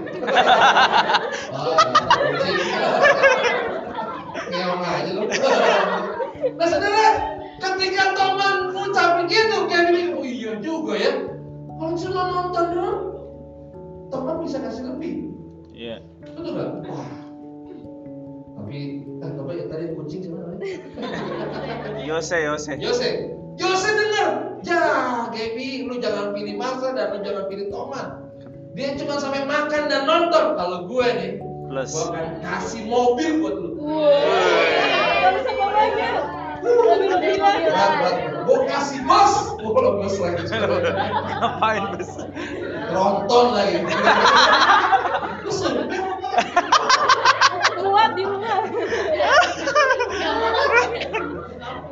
Ngeong 4.50 4.82
aja 4.82 5.10
lu. 5.14 5.22
Nah 6.54 6.66
saudara, 6.68 7.06
ketika 7.62 8.04
teman 8.12 8.56
ngucapin 8.74 9.24
gitu, 9.30 9.56
kayak 9.70 9.84
gini, 9.94 10.02
oh 10.12 10.26
iya 10.26 10.52
juga 10.58 10.92
ya. 10.98 11.12
Kalau 11.78 11.94
cuma 11.94 12.22
nonton 12.28 12.64
doang, 12.74 13.00
teman 14.10 14.36
bisa 14.42 14.58
kasih 14.58 14.90
lebih. 14.90 15.30
Iya. 15.70 16.02
Betul 16.22 16.54
nggak? 16.54 16.70
Wah. 16.90 17.23
Tapi, 18.64 19.04
coba 19.20 19.50
ya 19.52 19.64
tadi 19.68 19.84
kucing 19.92 20.20
siapa 20.24 20.40
namanya? 20.40 20.66
Yose, 22.08 22.36
Yose. 22.48 22.72
Yose. 22.80 23.10
Yose 23.60 23.88
dengar. 23.92 24.28
Ya, 24.64 24.80
Gaby, 25.28 25.84
lu 25.84 26.00
jangan 26.00 26.32
pilih 26.32 26.56
Marsa 26.56 26.96
dan 26.96 27.12
lu 27.12 27.20
jangan 27.20 27.44
pilih 27.52 27.68
Toman. 27.68 28.24
Dia 28.72 28.96
cuma 28.96 29.20
sampai 29.20 29.44
makan 29.44 29.82
dan 29.92 30.08
nonton. 30.08 30.56
Kalau 30.56 30.88
gue 30.88 31.06
nih, 31.06 31.32
Plus. 31.68 31.92
gue 31.92 32.04
akan 32.08 32.28
kasih 32.40 32.82
mobil 32.88 33.30
buat 33.44 33.54
lu. 33.60 33.70
Berat. 36.64 38.14
Gue 38.48 38.58
kasih 38.64 39.00
bos. 39.04 39.34
Gue 39.60 39.72
kalau 39.76 39.92
bos 40.00 40.16
lagi. 40.16 40.42
Ngapain 41.38 41.84
bes? 42.00 42.10
Tronton 42.88 43.46
lagi. 43.52 43.76
Terus 45.44 45.60
Kuat 47.84 48.10
di 48.16 48.22
rumah. 48.24 48.64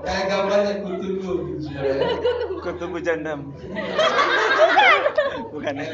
kayak 0.02 0.24
gambarnya 0.26 0.74
kutu 0.82 1.08
gue 1.22 1.34
gitu 1.54 1.68
ya. 1.70 1.94
Tunggu 2.80 2.98
jandam. 3.02 3.52
Bukan 5.52 5.74
ya? 5.76 5.86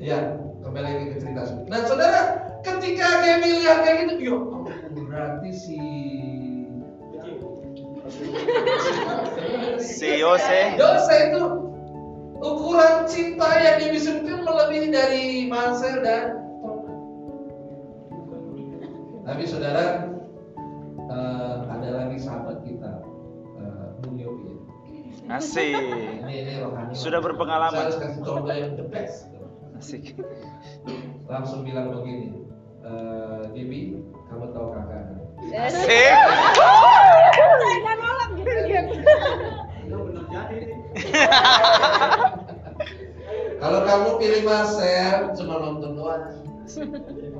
Ya, 0.00 0.18
kembali 0.64 0.86
lagi 0.86 1.06
ke 1.12 1.16
cerita. 1.20 1.42
Nah, 1.68 1.80
saudara, 1.84 2.20
ketika 2.64 3.20
Gaby 3.20 3.48
lihat 3.60 3.78
kayak 3.84 3.96
gitu, 4.08 4.14
yo, 4.32 4.36
ampun, 4.48 5.04
berarti 5.08 5.50
si 5.52 5.80
Si 9.76 10.08
Yose. 10.18 10.60
Yose 10.80 11.16
itu 11.30 11.42
ukuran 12.40 13.04
cinta 13.04 13.48
yang 13.60 13.76
dimilikikan 13.84 14.40
melebihi 14.42 14.88
dari 14.88 15.24
Marcel 15.46 16.00
dan 16.00 16.40
Thomas. 16.64 16.96
Tapi 19.28 19.42
saudara, 19.44 19.84
eh, 20.96 21.56
ada 21.68 21.88
lagi 21.92 22.16
sahabat 22.18 22.64
kita. 22.64 22.99
Asik. 25.30 25.78
Sudah 26.90 27.22
Saya 27.22 27.26
berpengalaman. 27.30 27.86
harus 27.86 27.98
kasih 28.02 28.20
contoh 28.26 28.50
yang 28.50 28.74
the 28.74 28.86
best. 28.90 29.30
Asik. 29.78 30.18
Langsung 31.30 31.62
bilang 31.62 31.94
begini, 31.94 32.34
eh 32.82 33.42
Gaby, 33.54 33.80
kamu 34.26 34.46
tahu 34.50 34.66
kakak? 34.74 34.90
kan?" 34.90 35.22
Asik. 35.70 36.14
Saya 37.62 37.92
nolak 37.94 38.30
gitu. 38.34 38.94
Kalau 43.60 43.80
kamu 43.84 44.08
pilih 44.18 44.42
Marcel, 44.48 45.36
cuma 45.36 45.54
nonton 45.60 45.92
doang. 45.94 46.42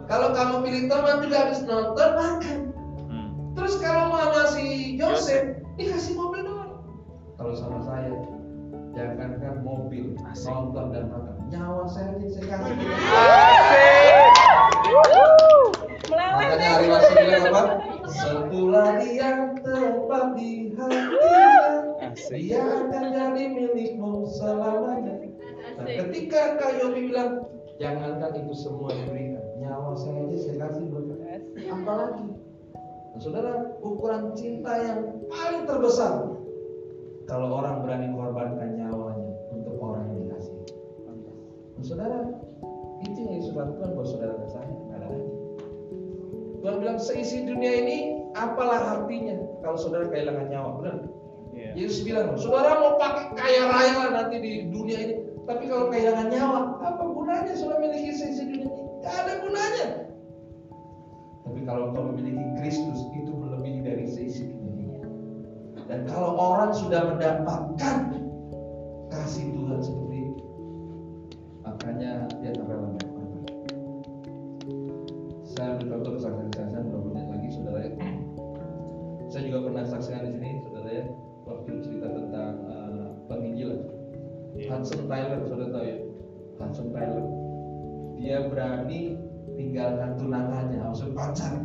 Kalau 0.07 0.29
kamu 0.37 0.55
pilih 0.63 0.83
teman 0.87 1.17
juga 1.25 1.37
habis 1.49 1.61
nonton 1.67 2.11
makan. 2.15 2.59
Hmm. 3.09 3.29
Terus 3.59 3.75
kalau 3.83 4.15
sama 4.15 4.43
si 4.55 4.95
Joseph 5.01 5.59
dikasih 5.75 6.15
mobil. 6.15 6.40
Kalau 7.41 7.57
sama 7.57 7.81
saya, 7.81 8.13
jangankan 8.93 9.65
mobil, 9.65 10.13
Asik. 10.29 10.53
nonton 10.53 10.93
dan 10.93 11.09
makan. 11.09 11.41
Nyawa 11.49 11.89
saya 11.89 12.13
aja 12.13 12.29
saya 12.37 12.47
kasih. 12.53 12.77
Asik. 13.01 14.33
Makanya 16.13 16.69
Ari 16.77 16.87
Lasso 16.93 17.13
bilang 17.17 17.45
apa? 17.49 17.63
Sebulan 18.13 18.97
yang 19.17 19.57
tepat 19.57 20.27
di 20.37 20.77
Asik. 22.05 22.45
dia 22.45 22.61
akan 22.61 23.05
jadi 23.09 23.45
milikmu 23.57 24.29
selamanya. 24.37 25.25
Nah, 25.81 25.85
ketika 25.89 26.61
Kak 26.61 26.77
Yobi 26.77 27.09
bilang, 27.09 27.49
jangankan 27.81 28.37
itu 28.37 28.53
semua 28.53 28.93
diberikan, 28.93 29.41
nyawa 29.65 29.97
saya 29.97 30.29
aja 30.29 30.37
saya 30.45 30.57
kasih 30.69 30.93
buat 30.93 31.09
apalagi. 31.57 32.37
Nah, 33.17 33.17
saudara, 33.17 33.81
ukuran 33.81 34.37
cinta 34.37 34.77
yang 34.77 35.25
paling 35.33 35.65
terbesar 35.65 36.40
kalau 37.31 37.63
orang 37.63 37.87
berani 37.87 38.11
korbankan 38.11 38.75
nyawanya 38.75 39.31
untuk 39.55 39.79
orang 39.79 40.03
yang 40.11 40.19
dikasih. 40.27 40.57
Nah, 41.79 41.85
saudara, 41.87 42.19
itu 43.07 43.19
yang 43.23 43.33
Yesus 43.39 43.55
lakukan 43.55 43.95
buat 43.95 44.07
saudara 44.11 44.35
dan 44.35 44.51
saya. 44.51 44.75
Tuhan 46.61 46.77
bilang 46.85 47.01
seisi 47.01 47.41
dunia 47.49 47.73
ini 47.73 48.21
apalah 48.37 49.01
artinya 49.01 49.33
kalau 49.65 49.81
saudara 49.81 50.13
kehilangan 50.13 50.53
nyawa, 50.53 50.71
benar? 50.77 50.97
Iya. 51.57 51.71
Yesus 51.73 52.05
bilang, 52.05 52.37
saudara 52.37 52.77
mau 52.85 53.01
pakai 53.01 53.33
kaya 53.33 53.63
raya 53.65 53.93
lah 53.97 54.11
nanti 54.13 54.37
di 54.45 54.53
dunia 54.69 54.99
ini, 55.01 55.15
tapi 55.49 55.73
kalau 55.73 55.89
kehilangan 55.89 56.29
nyawa, 56.29 56.61
apa 56.85 57.01
gunanya 57.01 57.53
saudara 57.57 57.81
memiliki 57.81 58.13
seisi 58.13 58.45
dunia 58.45 58.69
ini? 58.69 58.85
Gak 59.01 59.15
ada 59.25 59.33
gunanya. 59.41 59.87
Tapi 61.49 61.61
kalau 61.65 61.83
engkau 61.91 62.05
memiliki 62.13 62.45
Kristus, 62.61 63.09
itu 63.17 63.33
melebihi 63.33 63.81
dari 63.81 64.05
seisi 64.05 64.45
dunia. 64.53 64.60
Dan 65.91 66.07
kalau 66.07 66.39
orang 66.39 66.71
sudah 66.71 67.03
mendapatkan 67.03 68.15
kasih 69.11 69.51
Tuhan 69.51 69.83
seperti 69.83 70.17
itu, 70.23 70.47
makanya 71.67 72.31
dia 72.39 72.55
tak 72.55 72.71
rela 72.71 72.95
berkorban. 72.95 73.43
Saya 75.51 75.67
ambil 75.75 75.87
contoh 75.99 76.13
kesaksian 76.15 76.71
saya 76.71 76.83
beberapa 76.87 77.11
menit 77.11 77.27
lagi, 77.27 77.49
saudara 77.51 77.79
ya. 77.83 77.91
Saya 79.35 79.43
juga 79.51 79.59
pernah 79.67 79.83
saksikan 79.83 80.23
di 80.31 80.31
sini, 80.39 80.51
saudara 80.63 80.91
ya, 80.95 81.05
waktu 81.43 81.71
cerita 81.83 82.07
tentang 82.07 82.55
uh, 82.71 83.07
penginjilan. 83.27 83.81
Hudson 84.71 85.03
Taylor, 85.11 85.43
saudara 85.43 85.75
tahu 85.75 85.85
ya? 85.91 85.99
Hudson 86.63 86.89
Taylor. 86.95 87.27
Dia 88.15 88.39
berani 88.47 89.19
tinggalkan 89.59 90.15
tunangannya, 90.23 90.87
maksud 90.87 91.19
pacar 91.19 91.59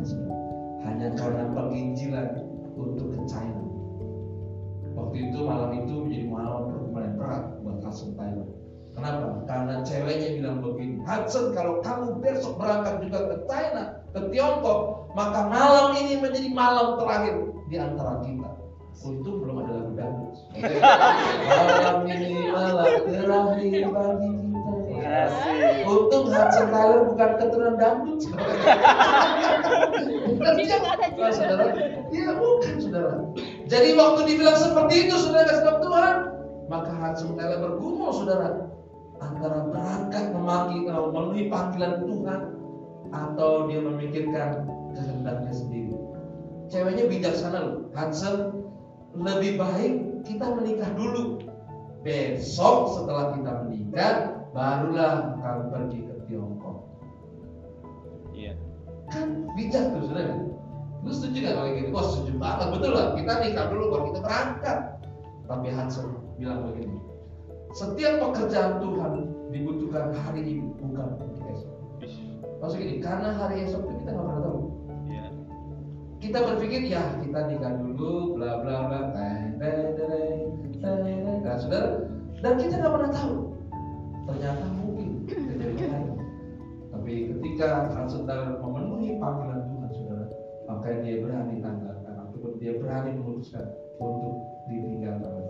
hanya 0.82 1.14
karena 1.14 1.46
penginjilan 1.54 2.42
untuk 2.74 3.14
ke 3.14 3.22
China. 3.30 3.65
Kenapa? 9.06 9.46
Karena 9.46 9.74
ceweknya 9.86 10.28
bilang 10.42 10.58
begini, 10.66 10.98
Hudson 11.06 11.54
kalau 11.54 11.78
kamu 11.78 12.18
besok 12.18 12.58
berangkat 12.58 13.06
juga 13.06 13.18
ke 13.30 13.36
China, 13.46 14.02
ke 14.10 14.20
Tiongkok, 14.34 15.06
maka 15.14 15.46
malam 15.46 15.94
ini 15.94 16.18
menjadi 16.18 16.50
malam 16.50 16.98
terakhir 16.98 17.54
di 17.70 17.76
antara 17.78 18.18
kita. 18.26 18.50
Untung 19.06 19.46
belum 19.46 19.62
ada 19.62 19.72
lagu 19.78 19.92
dangdut. 19.94 20.34
malam 21.46 21.98
ini 22.10 22.50
malam 22.50 22.90
terakhir 23.06 23.26
bagi 23.30 23.68
kita. 23.70 24.02
Asik. 25.06 25.86
Untung 25.86 26.26
Hudson 26.26 26.66
Taylor 26.74 27.00
bukan 27.06 27.30
keturunan 27.38 27.76
dangdut. 27.78 28.20
bukan 30.34 30.52
Dia 30.58 30.78
Nah, 30.82 31.30
saudara. 31.30 31.66
Iya 32.10 32.30
bukan 32.34 32.74
saudara. 32.82 33.14
Jadi 33.70 33.88
waktu 33.94 34.20
dibilang 34.26 34.58
seperti 34.58 34.94
itu 35.06 35.14
saudara 35.14 35.46
kasih 35.46 35.78
Tuhan, 35.78 36.16
maka 36.66 36.90
Hudson 36.90 37.38
Taylor 37.38 37.62
bergumul 37.62 38.10
saudara 38.10 38.74
antara 39.20 39.64
berangkat 39.68 40.24
memanggil 40.32 40.88
memenuhi 40.88 41.48
panggilan 41.48 42.04
Tuhan 42.04 42.40
atau 43.14 43.50
dia 43.70 43.80
memikirkan 43.80 44.68
kehendaknya 44.92 45.52
sendiri. 45.52 45.94
Ceweknya 46.66 47.04
bijaksana 47.06 47.58
loh. 47.62 47.76
Hudson 47.94 48.66
lebih 49.16 49.56
baik 49.56 49.92
kita 50.26 50.46
menikah 50.52 50.90
dulu. 50.98 51.40
Besok 52.02 52.94
setelah 52.94 53.34
kita 53.34 53.52
menikah, 53.66 54.14
barulah 54.54 55.34
kamu 55.42 55.64
pergi 55.74 55.98
ke 56.06 56.14
Tiongkok. 56.30 56.78
Iya. 58.30 58.54
Kan 59.10 59.50
bijak 59.58 59.94
tuh 59.94 60.10
saudara. 60.10 60.36
Lu 61.06 61.10
setuju 61.14 61.38
gak 61.46 61.54
kalau 61.54 61.70
gitu? 61.74 61.88
Wah 61.94 62.06
setuju 62.06 62.32
banget, 62.38 62.66
betul 62.74 62.92
lah. 62.94 63.06
Kita 63.14 63.32
nikah 63.42 63.66
dulu 63.70 63.84
baru 63.94 64.04
kita 64.10 64.20
berangkat. 64.22 64.78
Tapi 65.46 65.68
Hudson 65.70 66.06
bilang 66.42 66.66
begini, 66.66 66.98
setiap 67.76 68.24
pekerjaan 68.24 68.80
Tuhan 68.80 69.12
dibutuhkan 69.52 70.16
hari 70.16 70.40
ini 70.48 70.64
bukan 70.80 71.20
untuk 71.20 71.44
esok. 71.44 71.72
Maksud 72.56 72.80
gini, 72.80 73.04
karena 73.04 73.36
hari 73.36 73.68
esok 73.68 73.84
itu 73.84 74.00
kita 74.00 74.16
nggak 74.16 74.24
pernah 74.24 74.42
tahu. 74.48 74.60
Iya. 75.12 75.26
Kita 76.24 76.38
berpikir 76.40 76.80
ya 76.88 77.04
kita 77.20 77.40
nikah 77.52 77.76
dulu, 77.76 78.40
bla 78.40 78.64
bla 78.64 78.76
bla, 78.88 79.00
nah 79.12 79.36
saudara, 81.60 82.08
dan 82.40 82.54
kita 82.56 82.74
nggak 82.80 82.94
pernah 82.96 83.10
tahu. 83.12 83.34
Ternyata 84.26 84.64
mungkin 84.80 85.08
terjadi 85.28 85.84
lain. 85.92 86.16
Tapi 86.96 87.12
ketika 87.36 87.92
saudara 88.08 88.56
memenuhi 88.56 89.20
panggilan 89.20 89.68
Tuhan, 89.68 89.90
saudara, 89.92 90.24
maka 90.64 90.88
dia 91.04 91.20
berani 91.20 91.60
tanggalkan 91.60 92.14
ataupun 92.24 92.56
dia 92.56 92.72
berani 92.80 93.20
memutuskan 93.20 93.68
untuk 94.00 94.64
ditinggalkan. 94.72 95.44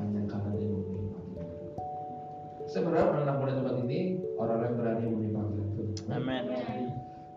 Hanya 0.00 0.24
karena 0.24 0.50
dia 0.56 0.68
memenuhi 0.72 1.08
panggilan. 1.12 1.48
Saya 2.64 2.82
berharap 2.88 3.10
anak 3.20 3.36
muda 3.36 3.52
tempat 3.60 3.76
ini 3.84 4.00
orang 4.40 4.58
yang 4.64 4.74
berani 4.80 5.04
memenuhi 5.04 5.32
panggilan 5.36 5.68
Tuhan. 5.76 6.08
Amin. 6.08 6.44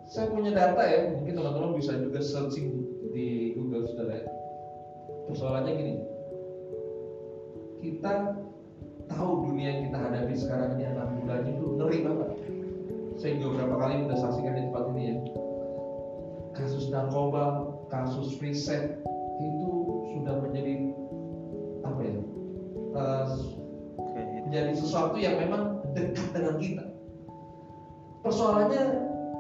Saya 0.08 0.26
punya 0.32 0.52
data 0.56 0.84
ya, 0.84 1.00
mungkin 1.16 1.34
teman-teman 1.36 1.72
bisa 1.76 2.00
juga 2.00 2.20
searching 2.24 2.68
di 3.12 3.56
Google 3.60 3.88
saudara 3.88 4.24
ya. 4.24 4.28
Persoalannya 5.28 5.72
gini, 5.80 5.94
kita 7.84 8.36
tahu 9.12 9.32
dunia 9.52 9.68
yang 9.76 9.82
kita 9.92 9.98
hadapi 10.00 10.36
sekarang 10.36 10.70
ini 10.80 10.84
anak 10.88 11.08
mudanya 11.20 11.52
itu 11.56 11.66
ngeri 11.80 12.00
banget. 12.04 12.30
Saya 13.20 13.32
juga 13.40 13.48
beberapa 13.56 13.76
kali 13.80 13.94
udah 14.08 14.18
saksikan 14.20 14.54
di 14.56 14.62
tempat 14.72 14.84
ini 14.96 15.04
ya. 15.04 15.16
Kasus 16.54 16.86
narkoba, 16.94 17.46
kasus 17.90 18.38
sex 18.38 18.84
itu 19.42 19.70
sudah 20.14 20.36
menjadi 20.46 20.74
apa 21.82 22.02
ya? 22.06 22.16
Eh, 22.94 23.26
Oke. 23.98 24.22
menjadi 24.50 24.72
sesuatu 24.78 25.18
yang 25.18 25.38
memang 25.38 25.82
dekat 25.94 26.28
dengan 26.34 26.56
kita. 26.58 26.86
Persoalannya 28.24 28.84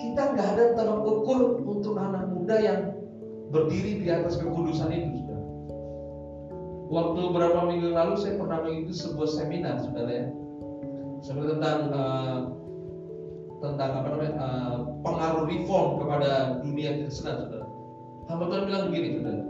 kita 0.02 0.22
nggak 0.36 0.48
ada 0.58 0.64
tolak 0.76 1.00
ukur 1.06 1.64
untuk 1.64 1.96
anak 1.96 2.28
muda 2.28 2.58
yang 2.60 2.80
berdiri 3.54 4.02
di 4.02 4.08
atas 4.10 4.42
kekudusan 4.42 4.90
itu, 4.90 5.24
saudara. 5.24 5.46
Waktu 6.90 7.20
beberapa 7.30 7.60
minggu 7.70 7.94
lalu 7.94 8.14
saya 8.18 8.36
pernah 8.42 8.60
mengikuti 8.66 8.94
sebuah 8.98 9.30
seminar, 9.30 9.80
saudara 9.80 10.12
ya, 10.12 10.26
seminar 11.22 11.48
tentang 11.58 11.80
eh, 11.94 12.40
tentang 13.64 13.92
apa 14.04 14.08
namanya 14.12 14.34
eh, 14.36 14.78
pengaruh 15.06 15.44
reform 15.48 15.90
kepada 16.02 16.32
dunia 16.66 16.90
kekristenan, 17.00 17.36
saudara. 17.46 17.68
Hamba 18.28 18.44
Tuhan 18.50 18.64
bilang 18.66 18.84
begini, 18.90 19.08
saudara, 19.22 19.44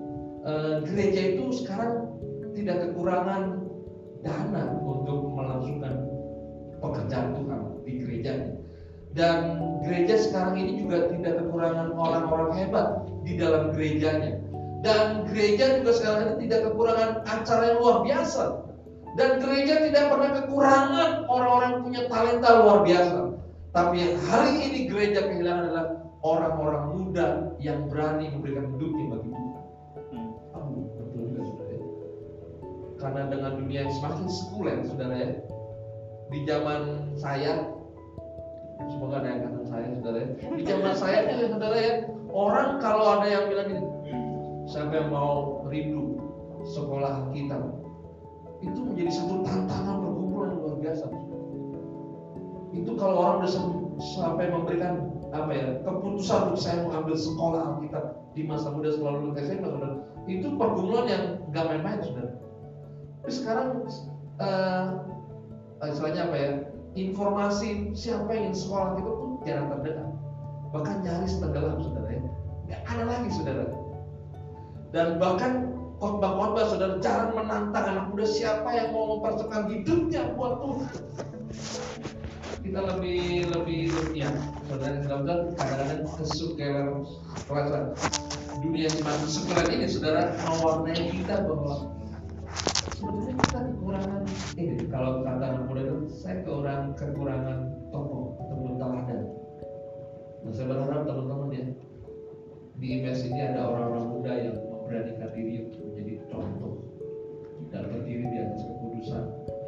eh, 0.44 0.76
gereja 0.86 1.22
itu 1.34 1.44
sekarang 1.64 1.94
tidak 2.54 2.78
kekurangan 2.86 3.63
dana 4.24 4.80
untuk 4.82 5.36
melangsungkan 5.36 6.08
pekerjaan 6.80 7.36
Tuhan 7.38 7.60
di 7.84 7.92
gerejanya. 8.02 8.50
Dan 9.14 9.62
gereja 9.86 10.18
sekarang 10.18 10.58
ini 10.58 10.82
juga 10.82 11.06
tidak 11.14 11.46
kekurangan 11.46 11.94
orang-orang 11.94 12.52
hebat 12.58 12.88
di 13.22 13.38
dalam 13.38 13.70
gerejanya. 13.76 14.42
Dan 14.82 15.30
gereja 15.30 15.80
juga 15.80 15.92
sekarang 15.96 16.22
ini 16.26 16.50
tidak 16.50 16.72
kekurangan 16.72 17.12
acara 17.24 17.64
yang 17.72 17.78
luar 17.80 17.98
biasa. 18.04 18.44
Dan 19.14 19.30
gereja 19.38 19.86
tidak 19.86 20.06
pernah 20.10 20.30
kekurangan 20.42 21.10
orang-orang 21.30 21.74
punya 21.86 22.02
talenta 22.10 22.50
luar 22.66 22.80
biasa. 22.82 23.20
Tapi 23.74 23.96
yang 24.02 24.16
hari 24.26 24.54
ini 24.66 24.80
gereja 24.90 25.30
kehilangan 25.30 25.64
adalah 25.70 25.88
orang-orang 26.26 26.84
muda 26.98 27.28
yang 27.62 27.86
berani 27.92 28.34
memberikan 28.34 28.74
hidupnya 28.74 29.06
bagi 29.14 29.30
Tuhan. 29.30 29.43
Karena 33.04 33.28
dengan 33.28 33.52
dunia 33.60 33.80
yang 33.84 33.94
semakin 34.00 34.26
sekuler 34.32 34.78
saudara 34.88 35.16
ya. 35.20 35.30
Di 36.32 36.40
zaman 36.48 36.82
saya 37.20 37.68
semoga 38.88 39.20
ada 39.20 39.28
yang 39.28 39.42
kata 39.44 39.60
saya 39.68 39.86
saudara 40.00 40.18
ya. 40.24 40.28
Di 40.40 40.64
zaman 40.64 40.94
saya 40.96 41.18
itu 41.28 41.34
saudara 41.52 41.78
ya, 41.78 41.94
orang 42.32 42.70
kalau 42.80 43.06
ada 43.20 43.28
yang 43.28 43.52
bilang 43.52 43.70
siapa 44.72 44.96
yang 44.96 45.12
mau 45.12 45.68
rindu 45.68 46.16
sekolah 46.64 47.28
kita 47.36 47.60
itu 48.64 48.80
menjadi 48.80 49.12
satu 49.12 49.44
tantangan 49.44 50.00
pergumulan 50.00 50.56
luar 50.56 50.76
biasa. 50.80 51.06
Itu 52.72 52.96
kalau 52.96 53.16
orang 53.20 53.38
udah 53.44 53.52
sampai 54.00 54.48
memberikan 54.50 55.12
apa 55.34 55.52
ya 55.54 55.68
keputusan 55.82 56.54
untuk 56.54 56.62
saya 56.62 56.86
mau 56.86 57.04
ambil 57.04 57.18
sekolah 57.18 57.62
Alkitab 57.78 58.06
di 58.38 58.42
masa 58.46 58.70
muda 58.70 58.90
setelah 58.94 59.18
lulus 59.18 59.42
SMA 59.42 59.66
saudara 59.66 59.98
itu 60.30 60.48
pergumulan 60.58 61.06
yang 61.10 61.24
nggak 61.50 61.66
main-main 61.74 62.00
saudara 62.06 62.33
sekarang 63.32 63.88
eh 64.44 64.86
istilahnya 65.88 66.32
apa 66.32 66.36
ya 66.36 66.52
informasi 66.94 67.92
siapa 67.98 68.32
yang 68.32 68.54
sekolah 68.56 69.00
itu 69.00 69.12
pun 69.12 69.30
jarang 69.44 69.68
terdengar. 69.74 70.10
Bahkan 70.74 70.96
nyaris 71.06 71.38
tenggelam 71.38 71.78
saudara 71.82 72.10
ya. 72.12 72.22
Nggak 72.70 72.82
ada 72.88 73.04
lagi 73.06 73.30
saudara. 73.34 73.66
Dan 74.94 75.08
bahkan 75.18 75.54
khotbah-khotbah 75.98 76.66
saudara 76.70 76.96
jarang 77.02 77.32
menantang 77.34 77.86
anak 77.90 78.06
muda 78.14 78.26
siapa 78.28 78.70
yang 78.74 78.94
mau 78.94 79.18
mempersembahkan 79.18 79.64
hidupnya 79.72 80.22
buat 80.38 80.54
Tuhan. 80.62 80.92
Kita 82.64 82.80
lebih 82.80 83.52
lebih 83.52 83.82
ya 84.16 84.32
saudara 84.72 85.04
saudara 85.04 85.34
kadang-kadang 85.60 86.02
perasaan. 87.48 87.86
Dunia 88.64 88.88
semakin 88.88 89.28
sekuler 89.28 89.68
ini 89.74 89.88
saudara 89.90 90.32
mewarnai 90.48 91.10
kita 91.12 91.44
bahwa 91.44 91.92
sebenarnya 93.04 93.36
kita 93.36 93.60
kekurangan 93.68 94.22
ini. 94.56 94.76
Kalau 94.88 95.12
kata 95.28 95.44
anak 95.44 95.64
muda 95.68 95.82
itu 95.84 95.98
saya 96.08 96.36
kekurangan 96.40 96.96
kekurangan 96.96 97.58
tokoh 97.92 98.40
ataupun 98.40 98.72
teladan 98.80 99.22
nah 100.44 100.52
saya 100.52 100.76
berharap 100.76 101.08
teman-teman 101.08 101.56
ya 101.56 101.64
di 102.84 102.86
IMS 103.00 103.24
ini 103.32 103.40
ada 103.48 103.64
orang-orang 103.64 104.06
muda 104.12 104.32
yang 104.36 104.60
memberanikan 104.60 105.32
diri 105.32 105.56
untuk 105.72 105.82
menjadi 105.88 106.14
contoh 106.28 106.74
dan 107.72 107.88
berdiri 107.88 108.26
di 108.28 108.38
atas 108.44 108.62
kekudusan. 108.68 109.24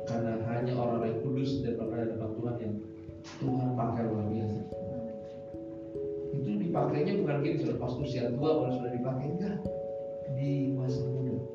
Karena 0.06 0.36
hanya 0.52 0.74
orang 0.76 1.02
yang 1.08 1.18
kudus 1.24 1.64
dan 1.64 1.80
berada 1.80 2.12
depan 2.12 2.30
Tuhan 2.36 2.56
yang 2.60 2.74
Tuhan 3.40 3.70
pakai 3.72 4.04
luar 4.04 4.26
biasa. 4.28 4.60
Itu 6.36 6.50
dipakainya 6.60 7.14
bukan 7.24 7.38
gini 7.40 7.58
sudah 7.64 7.78
pas 7.80 7.94
usia 7.96 8.24
tua 8.36 8.50
baru 8.60 8.72
sudah 8.84 8.92
dipakai. 8.92 9.26
Enggak. 9.32 9.58
Di 10.36 10.76
masa 10.76 11.02
muda 11.08 11.55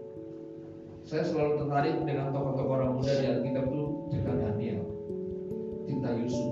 saya 1.10 1.26
selalu 1.26 1.66
tertarik 1.66 2.06
dengan 2.06 2.30
tokoh-tokoh 2.30 2.70
orang 2.70 2.94
muda 2.94 3.10
di 3.18 3.26
Alkitab 3.26 3.66
itu 3.66 3.82
cerita 4.14 4.30
Daniel 4.30 4.78
cerita 5.82 6.08
Yusuf. 6.14 6.50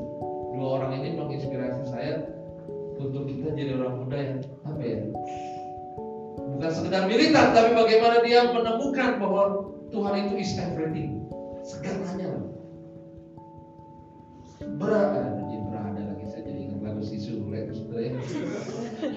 Dua 0.58 0.66
orang 0.82 0.98
ini 0.98 1.14
menginspirasi 1.14 1.82
saya 1.86 2.26
untuk 2.98 3.30
kita 3.30 3.54
jadi 3.54 3.78
orang 3.78 4.02
muda 4.02 4.16
yang 4.18 4.38
apa 4.66 4.82
ya? 4.82 4.98
Bukan 6.58 6.70
sekedar 6.74 7.06
militer 7.06 7.54
tapi 7.54 7.70
bagaimana 7.70 8.18
dia 8.26 8.50
menemukan 8.50 9.22
bahwa 9.22 9.42
Tuhan 9.94 10.14
itu 10.26 10.34
is 10.42 10.50
everything. 10.58 11.22
Segalanya 11.62 12.42
berada 14.74 15.38
jadi 15.38 15.56
berada 15.70 16.02
lagi. 16.02 16.24
Saya 16.34 16.42
jadi 16.50 16.60
ingat 16.66 16.82
lagu 16.82 17.02
si 17.06 17.22
Sule 17.22 17.62
itu 17.62 17.78
saudara 17.78 18.10
ya. 18.10 18.12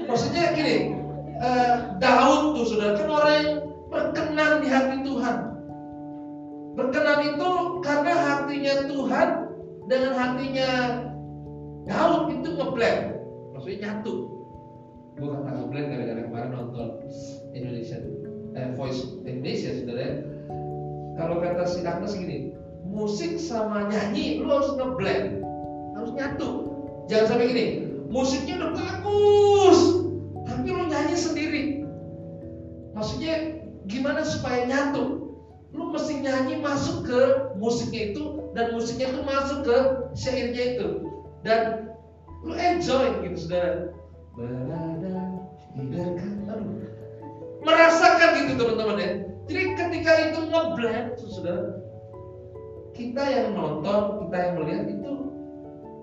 maksudnya 0.06 0.54
gini 0.54 1.02
eh, 1.42 1.76
Daud 1.98 2.62
tuh 2.62 2.66
saudara 2.70 2.94
kan 2.94 3.10
orang 3.10 3.70
berkenan 3.92 4.64
di 4.64 4.68
hati 4.72 4.98
Tuhan. 5.04 5.38
Berkenan 6.80 7.20
itu 7.28 7.50
karena 7.84 8.14
hatinya 8.16 8.76
Tuhan 8.88 9.30
dengan 9.92 10.14
hatinya 10.16 10.70
Daud 11.86 12.32
itu 12.32 12.50
ngeblend. 12.56 13.20
Maksudnya 13.52 13.78
nyatu. 13.84 14.16
Gue 15.20 15.28
kata 15.28 15.52
ngeblend 15.52 15.88
gara-gara 15.92 16.22
kemarin 16.24 16.52
nonton 16.56 16.88
Indonesia 17.52 18.00
eh, 18.56 18.72
Voice 18.80 19.04
Indonesia 19.28 19.76
saudara 19.76 20.00
ya. 20.00 20.14
kalau 21.20 21.44
kata 21.44 21.68
si 21.68 21.84
Agnes 21.84 22.16
gini 22.16 22.56
musik 22.88 23.38
sama 23.38 23.92
nyanyi 23.92 24.39
lu 24.39 24.48
harus 24.48 24.72
ngeblend. 24.80 25.44
Harus 26.00 26.12
nyatu. 26.16 26.50
Jangan 27.12 27.28
sampai 27.36 27.52
gini 27.52 27.66
musiknya 28.08 28.56
udah 28.60 28.72
bagus 28.76 29.51
masuk 36.72 36.97
ke 37.03 37.22
musiknya 37.59 38.15
itu 38.15 38.24
dan 38.55 38.72
musiknya 38.72 39.11
itu 39.11 39.22
masuk 39.28 39.59
ke 39.67 39.78
syairnya 40.15 40.63
itu. 40.76 40.88
Dan 41.43 41.91
lu 42.47 42.55
enjoy 42.55 43.28
gitu 43.28 43.38
saudara. 43.47 43.91
Berada 44.32 45.15
di 45.76 45.84
dekat 45.91 46.59
merasakan 47.61 48.30
gitu 48.47 48.53
teman-teman 48.55 48.97
ya. 49.03 49.11
Jadi 49.51 49.61
ketika 49.76 50.11
itu 50.32 50.39
ngeblend 50.47 51.07
saudara 51.19 51.76
kita 52.95 53.24
yang 53.28 53.47
nonton 53.57 54.28
kita 54.28 54.38
yang 54.39 54.53
melihat 54.61 54.84
itu 54.88 55.11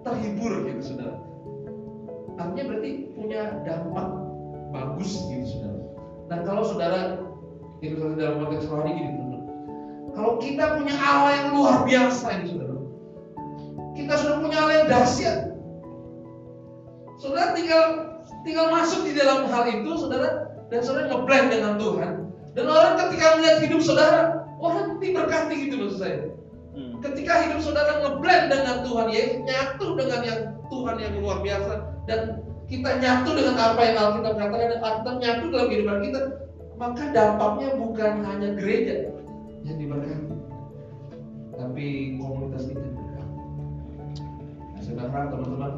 terhibur 0.04 0.52
gitu 0.68 0.82
saudara. 0.84 1.16
Artinya 2.38 2.64
berarti 2.70 2.90
punya 3.16 3.42
dampak 3.64 4.08
bagus 4.76 5.16
gitu 5.32 5.44
saudara. 5.48 5.80
Nah 6.28 6.38
kalau 6.44 6.62
saudara 6.68 7.00
itu 7.80 7.96
dalam 8.20 8.44
konteks 8.44 8.68
rohani 8.68 9.16
teman 9.16 9.28
Kalau 10.14 10.40
kita 10.40 10.78
punya 10.78 10.94
Allah 10.96 11.32
yang 11.36 11.48
luar 11.56 11.76
biasa 11.84 12.24
ini 12.40 12.44
saudara. 12.54 12.76
Kita 13.98 14.12
sudah 14.14 14.36
punya 14.40 14.56
Allah 14.62 14.74
yang 14.84 14.88
dahsyat. 14.88 15.38
Saudara 17.18 17.50
tinggal 17.59 17.82
tinggal 18.46 18.70
masuk 18.70 19.02
di 19.09 19.12
dalam 19.18 19.50
hal 19.50 19.64
itu 19.66 19.90
saudara 19.98 20.54
dan 20.70 20.80
saudara 20.84 21.11
ngeblend 21.11 21.48
dengan 21.50 21.74
Tuhan. 21.76 22.11
Dan 22.54 22.64
orang 22.66 22.94
ketika 23.06 23.38
melihat 23.38 23.59
hidup 23.62 23.80
saudara, 23.82 24.46
orang 24.59 24.98
diberkati 24.98 25.54
gitu 25.66 25.74
maksud 25.78 25.98
saya. 26.02 26.18
Hmm. 26.74 26.98
Ketika 27.02 27.32
hidup 27.46 27.61
saudara 27.62 28.02
ngeblend 28.02 28.44
dengan 28.50 28.76
Tuhan 28.86 29.06
Yesus, 29.11 29.38
nyatu 29.46 29.86
dengan 29.98 30.20
yang 30.22 30.40
Tuhan 30.68 30.96
yang 31.00 31.12
luar 31.22 31.38
biasa 31.40 31.72
dan 32.04 32.20
kita 32.68 33.00
nyatu 33.00 33.30
dengan 33.32 33.56
apa 33.56 33.80
yang 33.80 33.96
Alkitab 33.96 34.34
katakan 34.36 34.68
dan 34.68 34.80
Alkitab 34.84 35.14
nyatu 35.16 35.44
dalam 35.48 35.66
kehidupan 35.72 35.98
kita, 36.04 36.20
maka 36.76 37.02
dampaknya 37.11 37.68
bukan 37.80 38.12
hanya 38.22 38.48
gereja 38.54 38.96
yang 39.66 39.78
diberkati, 39.78 40.36
tapi 41.59 41.84
komunitas 42.18 42.70
kita 42.70 42.82
diberkati. 42.82 43.36
Nah, 44.78 45.24
teman-teman 45.30 45.72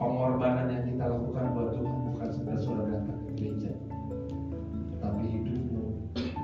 pengorbanan 0.00 0.66
yang 0.72 0.84
kita 0.88 1.04
lakukan 1.06 1.44
buat 1.54 1.68
Tuhan 1.76 1.96
bukan 2.10 2.28
sekedar 2.32 2.58
saudara 2.58 2.88
datang 2.98 3.18
ke 3.22 3.30
gereja, 3.38 3.70
tapi 4.98 5.22
hidupmu 5.30 5.82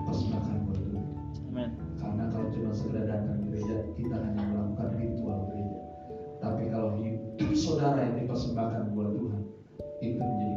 persembahkan 0.06 0.56
buat 0.68 0.78
Tuhan. 0.78 1.06
Amen. 1.50 1.70
Karena 1.98 2.24
kalau 2.30 2.46
cuma 2.54 2.70
sekedar 2.70 3.04
datang 3.08 3.36
ke 3.42 3.44
gereja, 3.50 3.76
kita 3.98 4.16
hanya 4.20 4.42
melakukan 4.46 4.88
ritual 4.94 5.38
gereja. 5.50 5.78
Tapi 6.38 6.62
kalau 6.70 6.90
hidup 7.02 7.50
saudara 7.58 7.98
yang 8.06 8.16
dipersembahkan 8.22 8.82
buat 8.94 9.10
Tuhan, 9.18 9.42
itu 9.98 10.22
menjadi 10.22 10.47